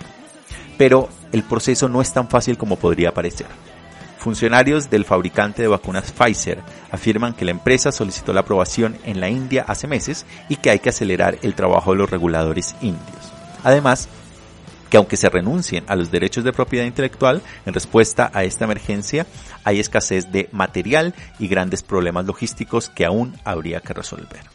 Pero 0.78 1.10
el 1.32 1.44
proceso 1.44 1.90
no 1.90 2.02
es 2.02 2.12
tan 2.14 2.28
fácil 2.30 2.58
como 2.58 2.78
podría 2.78 3.14
parecer. 3.14 3.48
Funcionarios 4.18 4.90
del 4.90 5.06
fabricante 5.06 5.62
de 5.62 5.68
vacunas 5.68 6.12
Pfizer 6.12 6.64
afirman 6.92 7.34
que 7.34 7.46
la 7.46 7.52
empresa 7.52 7.92
solicitó 7.92 8.34
la 8.34 8.40
aprobación 8.40 8.98
en 9.04 9.20
la 9.20 9.30
India 9.30 9.64
hace 9.68 9.86
meses 9.86 10.26
y 10.50 10.56
que 10.56 10.72
hay 10.72 10.80
que 10.80 10.90
acelerar 10.90 11.38
el 11.44 11.54
trabajo 11.54 11.92
de 11.92 11.98
los 11.98 12.10
reguladores 12.10 12.76
indios. 12.82 13.32
Además, 13.64 14.10
que 14.90 14.98
aunque 14.98 15.18
se 15.18 15.30
renuncien 15.30 15.84
a 15.88 15.96
los 15.96 16.12
derechos 16.12 16.44
de 16.44 16.54
propiedad 16.54 16.86
intelectual, 16.86 17.42
en 17.66 17.74
respuesta 17.74 18.32
a 18.34 18.44
esta 18.44 18.66
emergencia 18.66 19.26
hay 19.64 19.80
escasez 19.80 20.32
de 20.32 20.50
material 20.52 21.14
y 21.40 21.48
grandes 21.48 21.84
problemas 21.84 22.26
logísticos 22.26 22.90
que 22.90 23.06
aún 23.06 23.36
habría 23.44 23.82
que 23.82 23.94
resolver. 23.94 24.55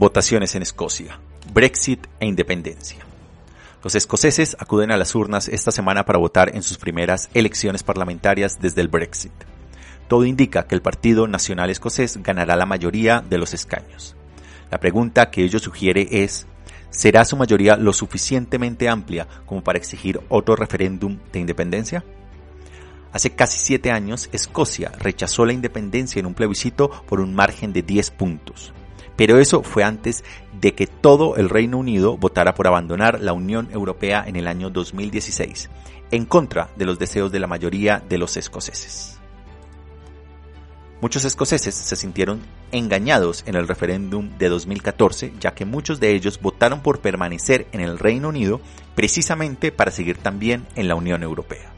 Votaciones 0.00 0.54
en 0.54 0.62
Escocia. 0.62 1.20
Brexit 1.52 2.06
e 2.20 2.26
independencia. 2.26 3.04
Los 3.84 3.94
escoceses 3.94 4.56
acuden 4.58 4.92
a 4.92 4.96
las 4.96 5.14
urnas 5.14 5.46
esta 5.46 5.72
semana 5.72 6.06
para 6.06 6.18
votar 6.18 6.56
en 6.56 6.62
sus 6.62 6.78
primeras 6.78 7.28
elecciones 7.34 7.82
parlamentarias 7.82 8.62
desde 8.62 8.80
el 8.80 8.88
Brexit. 8.88 9.34
Todo 10.08 10.24
indica 10.24 10.66
que 10.66 10.74
el 10.74 10.80
Partido 10.80 11.26
Nacional 11.26 11.68
Escocés 11.68 12.16
ganará 12.22 12.56
la 12.56 12.64
mayoría 12.64 13.20
de 13.20 13.36
los 13.36 13.52
escaños. 13.52 14.16
La 14.70 14.80
pregunta 14.80 15.30
que 15.30 15.44
ello 15.44 15.58
sugiere 15.58 16.08
es, 16.10 16.46
¿será 16.88 17.26
su 17.26 17.36
mayoría 17.36 17.76
lo 17.76 17.92
suficientemente 17.92 18.88
amplia 18.88 19.28
como 19.44 19.62
para 19.62 19.76
exigir 19.76 20.18
otro 20.30 20.56
referéndum 20.56 21.18
de 21.30 21.40
independencia? 21.40 22.02
Hace 23.12 23.34
casi 23.34 23.58
siete 23.58 23.90
años, 23.90 24.30
Escocia 24.32 24.92
rechazó 24.98 25.44
la 25.44 25.52
independencia 25.52 26.20
en 26.20 26.24
un 26.24 26.32
plebiscito 26.32 26.88
por 27.06 27.20
un 27.20 27.34
margen 27.34 27.74
de 27.74 27.82
10 27.82 28.12
puntos. 28.12 28.72
Pero 29.16 29.38
eso 29.38 29.62
fue 29.62 29.84
antes 29.84 30.24
de 30.60 30.74
que 30.74 30.86
todo 30.86 31.36
el 31.36 31.48
Reino 31.48 31.78
Unido 31.78 32.16
votara 32.16 32.54
por 32.54 32.66
abandonar 32.66 33.20
la 33.20 33.32
Unión 33.32 33.68
Europea 33.72 34.24
en 34.26 34.36
el 34.36 34.46
año 34.46 34.70
2016, 34.70 35.70
en 36.10 36.24
contra 36.24 36.70
de 36.76 36.86
los 36.86 36.98
deseos 36.98 37.30
de 37.30 37.40
la 37.40 37.46
mayoría 37.46 38.02
de 38.08 38.18
los 38.18 38.36
escoceses. 38.36 39.18
Muchos 41.00 41.24
escoceses 41.24 41.74
se 41.74 41.96
sintieron 41.96 42.40
engañados 42.72 43.42
en 43.46 43.54
el 43.54 43.66
referéndum 43.66 44.36
de 44.36 44.50
2014, 44.50 45.32
ya 45.40 45.54
que 45.54 45.64
muchos 45.64 45.98
de 45.98 46.14
ellos 46.14 46.38
votaron 46.40 46.82
por 46.82 47.00
permanecer 47.00 47.66
en 47.72 47.80
el 47.80 47.98
Reino 47.98 48.28
Unido 48.28 48.60
precisamente 48.94 49.72
para 49.72 49.90
seguir 49.90 50.18
también 50.18 50.66
en 50.76 50.88
la 50.88 50.94
Unión 50.94 51.22
Europea 51.22 51.72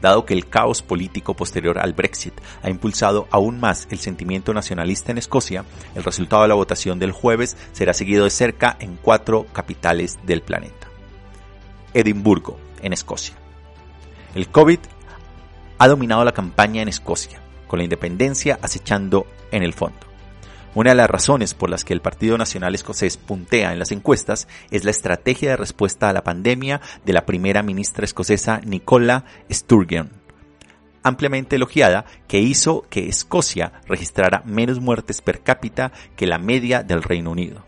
dado 0.00 0.24
que 0.24 0.34
el 0.34 0.48
caos 0.48 0.82
político 0.82 1.34
posterior 1.34 1.78
al 1.78 1.92
Brexit 1.92 2.34
ha 2.62 2.70
impulsado 2.70 3.26
aún 3.30 3.60
más 3.60 3.88
el 3.90 3.98
sentimiento 3.98 4.54
nacionalista 4.54 5.12
en 5.12 5.18
Escocia, 5.18 5.64
el 5.94 6.04
resultado 6.04 6.42
de 6.42 6.48
la 6.48 6.54
votación 6.54 6.98
del 6.98 7.12
jueves 7.12 7.56
será 7.72 7.94
seguido 7.94 8.24
de 8.24 8.30
cerca 8.30 8.76
en 8.80 8.96
cuatro 8.96 9.46
capitales 9.52 10.18
del 10.24 10.42
planeta. 10.42 10.88
Edimburgo, 11.94 12.58
en 12.82 12.92
Escocia. 12.92 13.34
El 14.34 14.48
COVID 14.48 14.78
ha 15.78 15.88
dominado 15.88 16.24
la 16.24 16.32
campaña 16.32 16.82
en 16.82 16.88
Escocia, 16.88 17.40
con 17.66 17.78
la 17.78 17.84
independencia 17.84 18.58
acechando 18.62 19.26
en 19.50 19.62
el 19.62 19.72
fondo. 19.72 20.07
Una 20.78 20.90
de 20.90 20.96
las 20.96 21.10
razones 21.10 21.54
por 21.54 21.70
las 21.70 21.84
que 21.84 21.92
el 21.92 22.00
Partido 22.00 22.38
Nacional 22.38 22.72
Escocés 22.72 23.16
puntea 23.16 23.72
en 23.72 23.80
las 23.80 23.90
encuestas 23.90 24.46
es 24.70 24.84
la 24.84 24.92
estrategia 24.92 25.50
de 25.50 25.56
respuesta 25.56 26.08
a 26.08 26.12
la 26.12 26.22
pandemia 26.22 26.80
de 27.04 27.12
la 27.12 27.26
primera 27.26 27.64
ministra 27.64 28.04
escocesa 28.04 28.60
Nicola 28.64 29.24
Sturgeon, 29.50 30.08
ampliamente 31.02 31.56
elogiada, 31.56 32.04
que 32.28 32.38
hizo 32.38 32.86
que 32.90 33.08
Escocia 33.08 33.72
registrara 33.88 34.44
menos 34.46 34.78
muertes 34.78 35.20
per 35.20 35.40
cápita 35.40 35.90
que 36.14 36.28
la 36.28 36.38
media 36.38 36.84
del 36.84 37.02
Reino 37.02 37.32
Unido. 37.32 37.64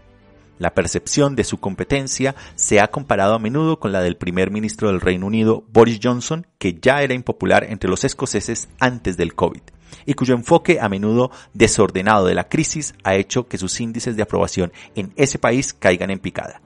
La 0.61 0.73
percepción 0.73 1.35
de 1.35 1.43
su 1.43 1.59
competencia 1.59 2.37
se 2.55 2.79
ha 2.79 2.93
comparado 2.93 3.35
a 3.35 3.41
menudo 3.41 3.81
con 3.81 3.91
la 3.91 4.03
del 4.03 4.19
primer 4.19 4.53
ministro 4.53 4.87
del 4.87 5.01
Reino 5.01 5.27
Unido, 5.27 5.65
Boris 5.73 5.99
Johnson, 6.01 6.47
que 6.59 6.79
ya 6.81 7.03
era 7.03 7.15
impopular 7.15 7.65
entre 7.65 7.91
los 7.91 8.05
escoceses 8.05 8.69
antes 8.79 9.17
del 9.17 9.35
COVID 9.35 9.63
y 10.07 10.15
cuyo 10.15 10.35
enfoque 10.35 10.79
a 10.81 10.89
menudo 10.89 11.31
desordenado 11.55 12.27
de 12.27 12.35
la 12.35 12.49
crisis 12.49 12.95
ha 13.05 13.15
hecho 13.15 13.49
que 13.49 13.59
sus 13.59 13.81
índices 13.81 14.17
de 14.17 14.23
aprobación 14.23 14.73
en 14.95 15.13
ese 15.17 15.39
país 15.39 15.73
caigan 15.73 16.11
en 16.11 16.19
picada. 16.19 16.61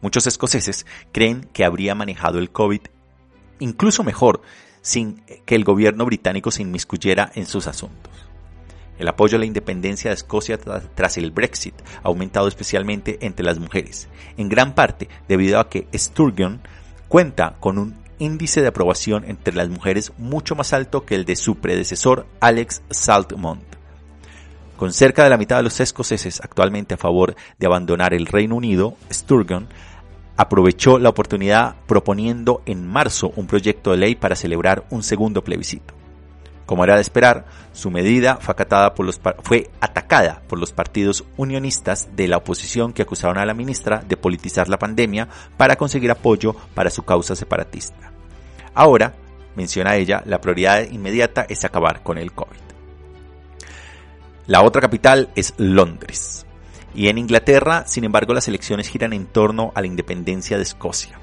Muchos 0.00 0.26
escoceses 0.26 0.86
creen 1.12 1.48
que 1.52 1.64
habría 1.64 1.94
manejado 1.94 2.38
el 2.38 2.50
COVID 2.50 2.80
incluso 3.58 4.04
mejor 4.04 4.42
sin 4.82 5.22
que 5.46 5.54
el 5.54 5.64
gobierno 5.64 6.04
británico 6.04 6.50
se 6.50 6.62
inmiscuyera 6.62 7.30
en 7.34 7.46
sus 7.46 7.66
asuntos. 7.66 8.12
El 8.98 9.08
apoyo 9.08 9.36
a 9.36 9.40
la 9.40 9.46
independencia 9.46 10.10
de 10.10 10.14
Escocia 10.14 10.58
tras 10.58 11.16
el 11.16 11.30
Brexit 11.30 11.74
ha 12.02 12.08
aumentado 12.08 12.46
especialmente 12.46 13.18
entre 13.22 13.44
las 13.44 13.58
mujeres, 13.58 14.08
en 14.36 14.48
gran 14.48 14.74
parte 14.74 15.08
debido 15.26 15.58
a 15.58 15.68
que 15.68 15.88
Sturgeon 15.94 16.60
cuenta 17.08 17.56
con 17.58 17.78
un 17.78 18.03
índice 18.18 18.62
de 18.62 18.68
aprobación 18.68 19.24
entre 19.26 19.54
las 19.54 19.68
mujeres 19.68 20.12
mucho 20.18 20.54
más 20.54 20.72
alto 20.72 21.04
que 21.04 21.14
el 21.14 21.24
de 21.24 21.36
su 21.36 21.56
predecesor 21.56 22.26
Alex 22.40 22.82
Saltmont. 22.90 23.62
Con 24.76 24.92
cerca 24.92 25.24
de 25.24 25.30
la 25.30 25.38
mitad 25.38 25.56
de 25.56 25.62
los 25.62 25.80
escoceses 25.80 26.40
actualmente 26.40 26.94
a 26.94 26.98
favor 26.98 27.36
de 27.58 27.66
abandonar 27.66 28.12
el 28.12 28.26
Reino 28.26 28.56
Unido, 28.56 28.96
Sturgeon 29.12 29.68
aprovechó 30.36 30.98
la 30.98 31.10
oportunidad 31.10 31.76
proponiendo 31.86 32.62
en 32.66 32.86
marzo 32.86 33.32
un 33.36 33.46
proyecto 33.46 33.92
de 33.92 33.98
ley 33.98 34.14
para 34.14 34.36
celebrar 34.36 34.84
un 34.90 35.02
segundo 35.02 35.44
plebiscito. 35.44 35.94
Como 36.66 36.84
era 36.84 36.94
de 36.94 37.02
esperar, 37.02 37.44
su 37.72 37.90
medida 37.90 38.38
fue, 38.38 39.70
atacada 39.80 40.42
por 40.48 40.58
los 40.58 40.72
partidos 40.72 41.24
unionistas 41.36 42.16
de 42.16 42.28
la 42.28 42.38
oposición 42.38 42.92
que 42.92 43.02
acusaron 43.02 43.38
a 43.38 43.44
la 43.44 43.54
ministra 43.54 44.02
de 44.06 44.16
politizar 44.16 44.68
la 44.68 44.78
pandemia 44.78 45.28
para 45.56 45.76
conseguir 45.76 46.10
apoyo 46.10 46.56
para 46.74 46.90
su 46.90 47.02
causa 47.02 47.36
separatista. 47.36 48.12
Ahora, 48.74 49.14
menciona 49.56 49.96
ella, 49.96 50.22
la 50.24 50.40
prioridad 50.40 50.88
inmediata 50.90 51.46
es 51.48 51.64
acabar 51.64 52.02
con 52.02 52.16
el 52.16 52.32
COVID. 52.32 52.56
La 54.46 54.62
otra 54.62 54.80
capital 54.80 55.30
es 55.34 55.54
Londres. 55.58 56.46
Y 56.94 57.08
en 57.08 57.18
Inglaterra, 57.18 57.84
sin 57.86 58.04
embargo, 58.04 58.34
las 58.34 58.46
elecciones 58.46 58.88
giran 58.88 59.12
en 59.12 59.26
torno 59.26 59.72
a 59.74 59.80
la 59.80 59.86
independencia 59.86 60.56
de 60.56 60.62
Escocia. 60.62 61.18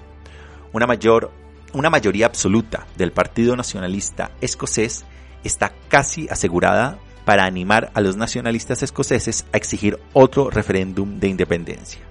Una, 0.74 0.86
mayor, 0.86 1.32
una 1.74 1.90
mayoría 1.90 2.26
absoluta 2.26 2.88
del 2.98 3.12
Partido 3.12 3.56
Nacionalista 3.56 4.32
Escocés 4.42 5.06
está 5.44 5.74
casi 5.88 6.28
asegurada 6.30 7.00
para 7.26 7.46
animar 7.46 7.92
a 7.94 8.02
los 8.02 8.18
nacionalistas 8.18 8.84
escoceses 8.84 9.46
a 9.54 9.58
exigir 9.58 10.00
otro 10.14 10.50
referéndum 10.50 11.20
de 11.20 11.28
independencia. 11.28 12.02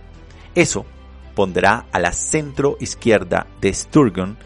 Eso 0.54 0.86
pondrá 1.34 1.86
a 1.92 1.98
la 1.98 2.12
centro 2.12 2.76
izquierda 2.80 3.46
de 3.60 3.72
Sturgeon 3.72 4.36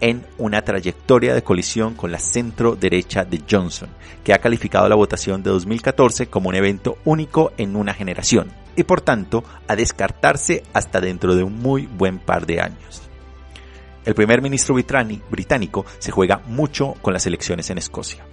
en 0.00 0.26
una 0.36 0.62
trayectoria 0.62 1.32
de 1.32 1.44
colisión 1.44 1.94
con 1.94 2.10
la 2.10 2.18
centro 2.18 2.74
derecha 2.74 3.24
de 3.24 3.40
Johnson, 3.48 3.88
que 4.24 4.32
ha 4.32 4.38
calificado 4.38 4.88
la 4.88 4.96
votación 4.96 5.42
de 5.42 5.50
2014 5.50 6.26
como 6.26 6.48
un 6.48 6.56
evento 6.56 6.98
único 7.04 7.52
en 7.56 7.76
una 7.76 7.94
generación 7.94 8.50
y 8.74 8.82
por 8.82 9.00
tanto 9.00 9.44
a 9.68 9.76
descartarse 9.76 10.64
hasta 10.72 11.00
dentro 11.00 11.36
de 11.36 11.44
un 11.44 11.58
muy 11.58 11.86
buen 11.86 12.18
par 12.18 12.46
de 12.46 12.60
años. 12.60 13.02
El 14.04 14.14
primer 14.14 14.42
ministro 14.42 14.74
británico 14.74 15.86
se 16.00 16.10
juega 16.10 16.42
mucho 16.46 16.94
con 17.00 17.12
las 17.12 17.26
elecciones 17.26 17.70
en 17.70 17.78
Escocia. 17.78 18.24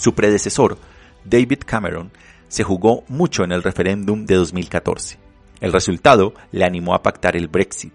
Su 0.00 0.14
predecesor, 0.14 0.78
David 1.26 1.58
Cameron, 1.66 2.10
se 2.48 2.64
jugó 2.64 3.04
mucho 3.08 3.44
en 3.44 3.52
el 3.52 3.62
referéndum 3.62 4.24
de 4.24 4.36
2014. 4.36 5.18
El 5.60 5.74
resultado 5.74 6.32
le 6.52 6.64
animó 6.64 6.94
a 6.94 7.02
pactar 7.02 7.36
el 7.36 7.48
Brexit, 7.48 7.92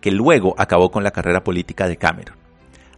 que 0.00 0.12
luego 0.12 0.54
acabó 0.58 0.92
con 0.92 1.02
la 1.02 1.10
carrera 1.10 1.42
política 1.42 1.88
de 1.88 1.96
Cameron. 1.96 2.36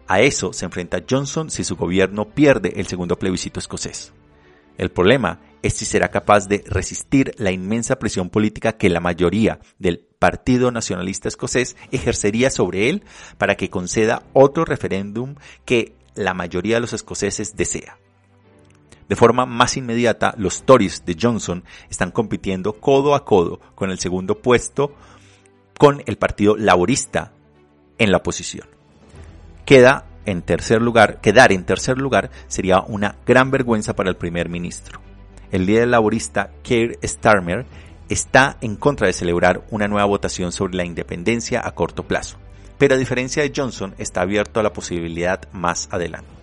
A 0.07 0.21
eso 0.21 0.53
se 0.53 0.67
enfrenta 0.67 1.03
Johnson 1.09 1.49
si 1.49 1.65
su 1.65 1.77
gobierno 1.77 2.29
pierde 2.29 2.75
el 2.77 2.87
segundo 2.87 3.19
plebiscito 3.19 3.59
escocés. 3.59 4.13
El 4.77 4.91
problema 4.91 5.41
es 5.63 5.73
si 5.73 5.87
será 5.87 6.11
capaz 6.11 6.47
de 6.47 6.63
resistir 6.67 7.35
la 7.39 7.53
inmensa 7.53 7.99
presión 7.99 8.29
política 8.29 8.73
que 8.73 8.91
la 8.91 9.01
mayoría 9.01 9.61
del 9.79 10.07
Partido 10.19 10.71
Nacionalista 10.71 11.27
Escocés 11.27 11.75
ejercería 11.91 12.51
sobre 12.51 12.91
él 12.91 13.03
para 13.39 13.55
que 13.55 13.71
conceda 13.71 14.25
otro 14.35 14.67
referéndum 14.67 15.37
que 15.65 15.95
la 16.15 16.35
mayoría 16.35 16.75
de 16.75 16.83
los 16.83 16.93
escoceses 16.93 17.57
desea. 17.57 17.97
De 19.09 19.17
forma 19.17 19.47
más 19.47 19.77
inmediata, 19.77 20.35
los 20.39 20.63
Tories 20.63 21.05
de 21.05 21.17
Johnson 21.21 21.65
están 21.91 22.11
compitiendo 22.11 22.75
codo 22.75 23.15
a 23.15 23.25
codo 23.25 23.61
con 23.75 23.91
el 23.91 23.99
segundo 23.99 24.39
puesto 24.41 24.95
con 25.79 26.03
el 26.07 26.17
Partido 26.17 26.57
Laborista 26.57 27.33
en 27.99 28.11
la 28.11 28.19
oposición. 28.19 28.67
Queda 29.65 30.07
en 30.25 30.43
tercer 30.43 30.81
lugar, 30.81 31.21
quedar 31.21 31.53
en 31.53 31.65
tercer 31.65 31.99
lugar 31.99 32.31
sería 32.47 32.81
una 32.81 33.17
gran 33.27 33.51
vergüenza 33.51 33.95
para 33.95 34.11
el 34.11 34.17
primer 34.17 34.49
ministro. 34.49 35.01
El 35.51 35.67
líder 35.67 35.89
laborista 35.89 36.51
Keir 36.63 36.99
Starmer 37.03 37.67
está 38.09 38.57
en 38.61 38.77
contra 38.77 39.07
de 39.07 39.13
celebrar 39.13 39.65
una 39.71 39.89
nueva 39.89 40.07
votación 40.07 40.53
sobre 40.53 40.77
la 40.77 40.85
independencia 40.85 41.67
a 41.67 41.73
corto 41.73 42.05
plazo, 42.05 42.39
pero 42.79 42.95
a 42.95 42.99
diferencia 42.99 43.43
de 43.43 43.53
Johnson 43.55 43.95
está 43.99 44.23
abierto 44.23 44.61
a 44.61 44.63
la 44.63 44.73
posibilidad 44.73 45.41
más 45.53 45.89
adelante. 45.91 46.42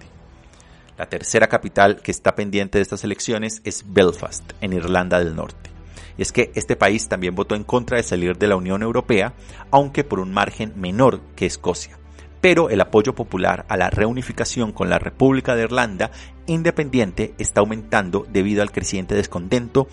La 1.00 1.08
tercera 1.08 1.48
capital 1.48 2.02
que 2.02 2.12
está 2.12 2.36
pendiente 2.36 2.78
de 2.78 2.82
estas 2.82 3.06
elecciones 3.06 3.62
es 3.64 3.86
Belfast, 3.88 4.52
en 4.60 4.74
Irlanda 4.74 5.18
del 5.18 5.34
Norte. 5.34 5.70
Y 6.18 6.24
es 6.24 6.34
que 6.34 6.52
este 6.56 6.76
país 6.76 7.08
también 7.08 7.36
votó 7.36 7.56
en 7.56 7.64
contra 7.64 7.96
de 7.96 8.04
salir 8.04 8.38
de 8.38 8.48
la 8.48 8.58
Unión 8.58 8.84
Europea, 8.84 9.34
aunque 9.72 10.04
por 10.04 10.20
un 10.20 10.34
margen 10.34 10.74
menor 10.76 11.22
que 11.38 11.46
Escocia. 11.46 11.98
Pero 12.42 12.70
el 12.70 12.82
apoyo 12.82 13.16
popular 13.16 13.66
a 13.70 13.78
la 13.78 13.90
reunificación 13.90 14.74
con 14.74 14.90
la 14.90 15.00
República 15.00 15.56
de 15.56 15.64
Irlanda 15.64 16.12
independiente 16.48 17.34
está 17.38 17.62
aumentando 17.62 18.26
debido 18.30 18.62
al 18.62 18.74
creciente 18.74 19.16
descontento 19.16 19.88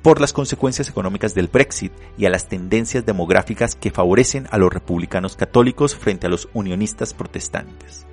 por 0.00 0.22
las 0.22 0.32
consecuencias 0.32 0.88
económicas 0.88 1.34
del 1.34 1.48
Brexit 1.48 1.92
y 2.16 2.24
a 2.24 2.30
las 2.30 2.48
tendencias 2.48 3.04
demográficas 3.04 3.74
que 3.74 3.90
favorecen 3.90 4.48
a 4.50 4.56
los 4.56 4.72
republicanos 4.72 5.36
católicos 5.36 5.94
frente 5.94 6.28
a 6.28 6.30
los 6.30 6.48
unionistas 6.54 7.12
protestantes. 7.12 8.06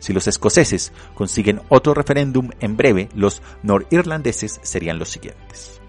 Si 0.00 0.12
los 0.12 0.26
escoceses 0.26 0.92
consiguen 1.14 1.60
otro 1.68 1.94
referéndum 1.94 2.50
en 2.58 2.76
breve, 2.76 3.08
los 3.14 3.42
norirlandeses 3.62 4.58
serían 4.62 4.98
los 4.98 5.10
siguientes. 5.10 5.80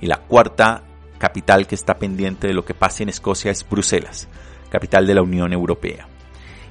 Y 0.00 0.06
la 0.06 0.18
cuarta 0.18 0.82
capital 1.18 1.66
que 1.66 1.74
está 1.74 1.94
pendiente 1.98 2.48
de 2.48 2.54
lo 2.54 2.64
que 2.64 2.74
pase 2.74 3.02
en 3.02 3.08
Escocia 3.08 3.50
es 3.50 3.66
Bruselas, 3.66 4.28
capital 4.68 5.06
de 5.06 5.14
la 5.14 5.22
Unión 5.22 5.52
Europea. 5.52 6.08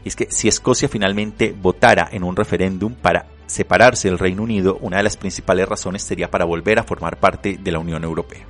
Y 0.03 0.09
es 0.09 0.15
que 0.15 0.27
si 0.29 0.47
Escocia 0.47 0.87
finalmente 0.87 1.55
votara 1.59 2.07
en 2.11 2.23
un 2.23 2.35
referéndum 2.35 2.93
para 2.93 3.25
separarse 3.47 4.09
del 4.09 4.19
Reino 4.19 4.43
Unido, 4.43 4.77
una 4.81 4.97
de 4.97 5.03
las 5.03 5.17
principales 5.17 5.67
razones 5.67 6.03
sería 6.03 6.29
para 6.29 6.45
volver 6.45 6.79
a 6.79 6.83
formar 6.83 7.17
parte 7.17 7.57
de 7.59 7.71
la 7.71 7.79
Unión 7.79 8.03
Europea. 8.03 8.45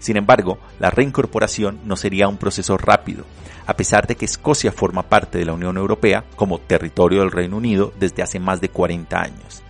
Sin 0.00 0.16
embargo, 0.16 0.58
la 0.80 0.90
reincorporación 0.90 1.78
no 1.84 1.94
sería 1.94 2.26
un 2.26 2.38
proceso 2.38 2.76
rápido, 2.76 3.24
a 3.66 3.76
pesar 3.76 4.06
de 4.06 4.16
que 4.16 4.24
Escocia 4.24 4.72
forma 4.72 5.04
parte 5.04 5.38
de 5.38 5.44
la 5.44 5.52
Unión 5.52 5.76
Europea 5.76 6.24
como 6.34 6.58
territorio 6.58 7.20
del 7.20 7.30
Reino 7.30 7.58
Unido 7.58 7.92
desde 8.00 8.22
hace 8.22 8.40
más 8.40 8.60
de 8.60 8.70
40 8.70 9.20
años. 9.20 9.62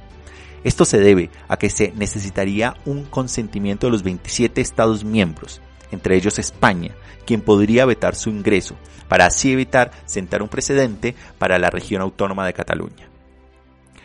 Esto 0.62 0.84
se 0.84 0.98
debe 0.98 1.30
a 1.48 1.56
que 1.56 1.68
se 1.68 1.92
necesitaría 1.96 2.76
un 2.86 3.04
consentimiento 3.04 3.86
de 3.86 3.92
los 3.92 4.02
27 4.02 4.60
Estados 4.60 5.04
miembros, 5.04 5.60
entre 5.90 6.16
ellos 6.16 6.38
España, 6.38 6.94
quien 7.26 7.40
podría 7.40 7.84
vetar 7.84 8.14
su 8.14 8.30
ingreso, 8.30 8.76
para 9.08 9.26
así 9.26 9.52
evitar 9.52 9.90
sentar 10.06 10.42
un 10.42 10.48
precedente 10.48 11.16
para 11.38 11.58
la 11.58 11.70
región 11.70 12.02
autónoma 12.02 12.46
de 12.46 12.52
Cataluña. 12.52 13.09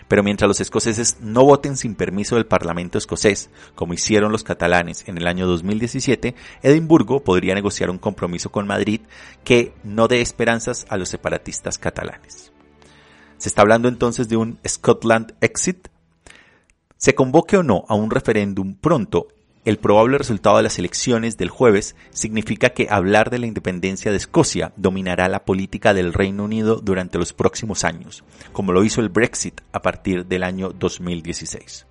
Pero 0.07 0.23
mientras 0.23 0.47
los 0.47 0.61
escoceses 0.61 1.17
no 1.19 1.43
voten 1.43 1.77
sin 1.77 1.95
permiso 1.95 2.35
del 2.35 2.45
Parlamento 2.45 2.97
escocés, 2.97 3.49
como 3.73 3.93
hicieron 3.93 4.31
los 4.31 4.43
catalanes 4.43 5.07
en 5.07 5.17
el 5.17 5.27
año 5.27 5.47
2017, 5.47 6.35
Edimburgo 6.61 7.23
podría 7.23 7.55
negociar 7.55 7.89
un 7.89 7.97
compromiso 7.97 8.51
con 8.51 8.67
Madrid 8.67 9.01
que 9.43 9.73
no 9.83 10.07
dé 10.07 10.21
esperanzas 10.21 10.85
a 10.89 10.97
los 10.97 11.09
separatistas 11.09 11.77
catalanes. 11.77 12.51
Se 13.37 13.49
está 13.49 13.61
hablando 13.61 13.87
entonces 13.87 14.29
de 14.29 14.37
un 14.37 14.59
Scotland 14.67 15.33
exit. 15.41 15.87
Se 16.97 17.15
convoque 17.15 17.57
o 17.57 17.63
no 17.63 17.83
a 17.87 17.95
un 17.95 18.11
referéndum 18.11 18.75
pronto 18.75 19.27
el 19.65 19.77
probable 19.77 20.19
resultado 20.19 20.57
de 20.57 20.63
las 20.63 20.77
elecciones 20.77 21.37
del 21.37 21.49
jueves 21.49 21.95
significa 22.11 22.69
que 22.69 22.87
hablar 22.89 23.31
de 23.31 23.39
la 23.39 23.47
independencia 23.47 24.11
de 24.11 24.17
Escocia 24.17 24.73
dominará 24.77 25.27
la 25.27 25.43
política 25.43 25.95
del 25.95 26.13
Reino 26.13 26.43
Unido 26.43 26.75
durante 26.75 27.17
los 27.17 27.33
próximos 27.33 27.83
años, 27.83 28.23
como 28.53 28.71
lo 28.71 28.83
hizo 28.83 29.01
el 29.01 29.09
Brexit 29.09 29.61
a 29.71 29.81
partir 29.81 30.27
del 30.27 30.43
año 30.43 30.69
2016. 30.69 31.87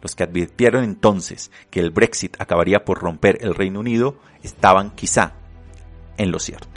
Los 0.00 0.16
que 0.16 0.22
advirtieron 0.22 0.82
entonces 0.82 1.50
que 1.70 1.80
el 1.80 1.90
Brexit 1.90 2.40
acabaría 2.40 2.86
por 2.86 3.00
romper 3.00 3.36
el 3.42 3.54
Reino 3.54 3.80
Unido 3.80 4.18
estaban 4.42 4.90
quizá 4.90 5.34
en 6.16 6.30
lo 6.30 6.38
cierto. 6.38 6.69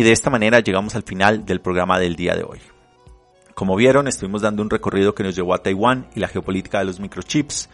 Y 0.00 0.02
de 0.02 0.12
esta 0.12 0.30
manera 0.30 0.60
llegamos 0.60 0.94
al 0.94 1.02
final 1.02 1.44
del 1.44 1.60
programa 1.60 1.98
del 1.98 2.16
día 2.16 2.34
de 2.34 2.42
hoy. 2.42 2.58
Como 3.54 3.76
vieron, 3.76 4.08
estuvimos 4.08 4.40
dando 4.40 4.62
un 4.62 4.70
recorrido 4.70 5.14
que 5.14 5.22
nos 5.22 5.36
llevó 5.36 5.52
a 5.52 5.62
Taiwán 5.62 6.08
y 6.14 6.20
la 6.20 6.28
geopolítica 6.28 6.78
de 6.78 6.86
los 6.86 7.00
microchips. 7.00 7.68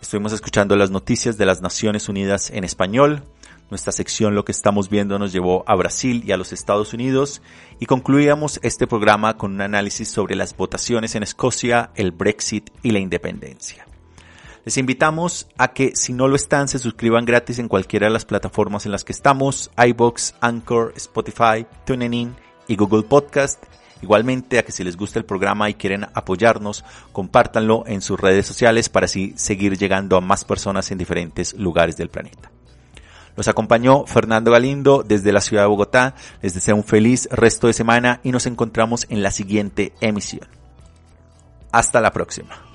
Estuvimos 0.00 0.32
escuchando 0.32 0.76
las 0.76 0.92
noticias 0.92 1.36
de 1.36 1.46
las 1.46 1.62
Naciones 1.62 2.08
Unidas 2.08 2.50
en 2.50 2.62
español. 2.62 3.24
Nuestra 3.70 3.90
sección 3.90 4.36
Lo 4.36 4.44
que 4.44 4.52
estamos 4.52 4.88
viendo 4.88 5.18
nos 5.18 5.32
llevó 5.32 5.64
a 5.66 5.74
Brasil 5.74 6.22
y 6.24 6.30
a 6.30 6.36
los 6.36 6.52
Estados 6.52 6.94
Unidos 6.94 7.42
y 7.80 7.86
concluíamos 7.86 8.60
este 8.62 8.86
programa 8.86 9.36
con 9.36 9.54
un 9.54 9.60
análisis 9.60 10.08
sobre 10.08 10.36
las 10.36 10.56
votaciones 10.56 11.16
en 11.16 11.24
Escocia, 11.24 11.90
el 11.96 12.12
Brexit 12.12 12.70
y 12.84 12.92
la 12.92 13.00
independencia. 13.00 13.84
Les 14.64 14.78
invitamos 14.78 15.46
a 15.58 15.68
que 15.68 15.94
si 15.94 16.14
no 16.14 16.26
lo 16.26 16.36
están 16.36 16.68
se 16.68 16.78
suscriban 16.78 17.26
gratis 17.26 17.58
en 17.58 17.68
cualquiera 17.68 18.06
de 18.06 18.12
las 18.12 18.24
plataformas 18.24 18.86
en 18.86 18.92
las 18.92 19.04
que 19.04 19.12
estamos, 19.12 19.70
iBox, 19.76 20.34
Anchor, 20.40 20.94
Spotify, 20.96 21.66
TuneIn 21.84 22.34
y 22.66 22.76
Google 22.76 23.02
Podcast. 23.02 23.62
Igualmente 24.00 24.58
a 24.58 24.64
que 24.64 24.72
si 24.72 24.82
les 24.82 24.96
gusta 24.96 25.18
el 25.18 25.26
programa 25.26 25.68
y 25.68 25.74
quieren 25.74 26.06
apoyarnos, 26.14 26.84
compártanlo 27.12 27.84
en 27.86 28.00
sus 28.00 28.18
redes 28.18 28.46
sociales 28.46 28.88
para 28.88 29.04
así 29.04 29.34
seguir 29.36 29.76
llegando 29.76 30.16
a 30.16 30.22
más 30.22 30.44
personas 30.44 30.90
en 30.90 30.98
diferentes 30.98 31.52
lugares 31.54 31.98
del 31.98 32.08
planeta. 32.08 32.50
Los 33.36 33.48
acompañó 33.48 34.06
Fernando 34.06 34.50
Galindo 34.50 35.02
desde 35.06 35.32
la 35.32 35.40
ciudad 35.40 35.64
de 35.64 35.68
Bogotá. 35.68 36.14
Les 36.40 36.54
deseo 36.54 36.76
un 36.76 36.84
feliz 36.84 37.28
resto 37.30 37.66
de 37.66 37.72
semana 37.72 38.20
y 38.22 38.30
nos 38.30 38.46
encontramos 38.46 39.06
en 39.10 39.22
la 39.22 39.30
siguiente 39.30 39.92
emisión. 40.00 40.48
Hasta 41.72 42.00
la 42.00 42.12
próxima. 42.12 42.73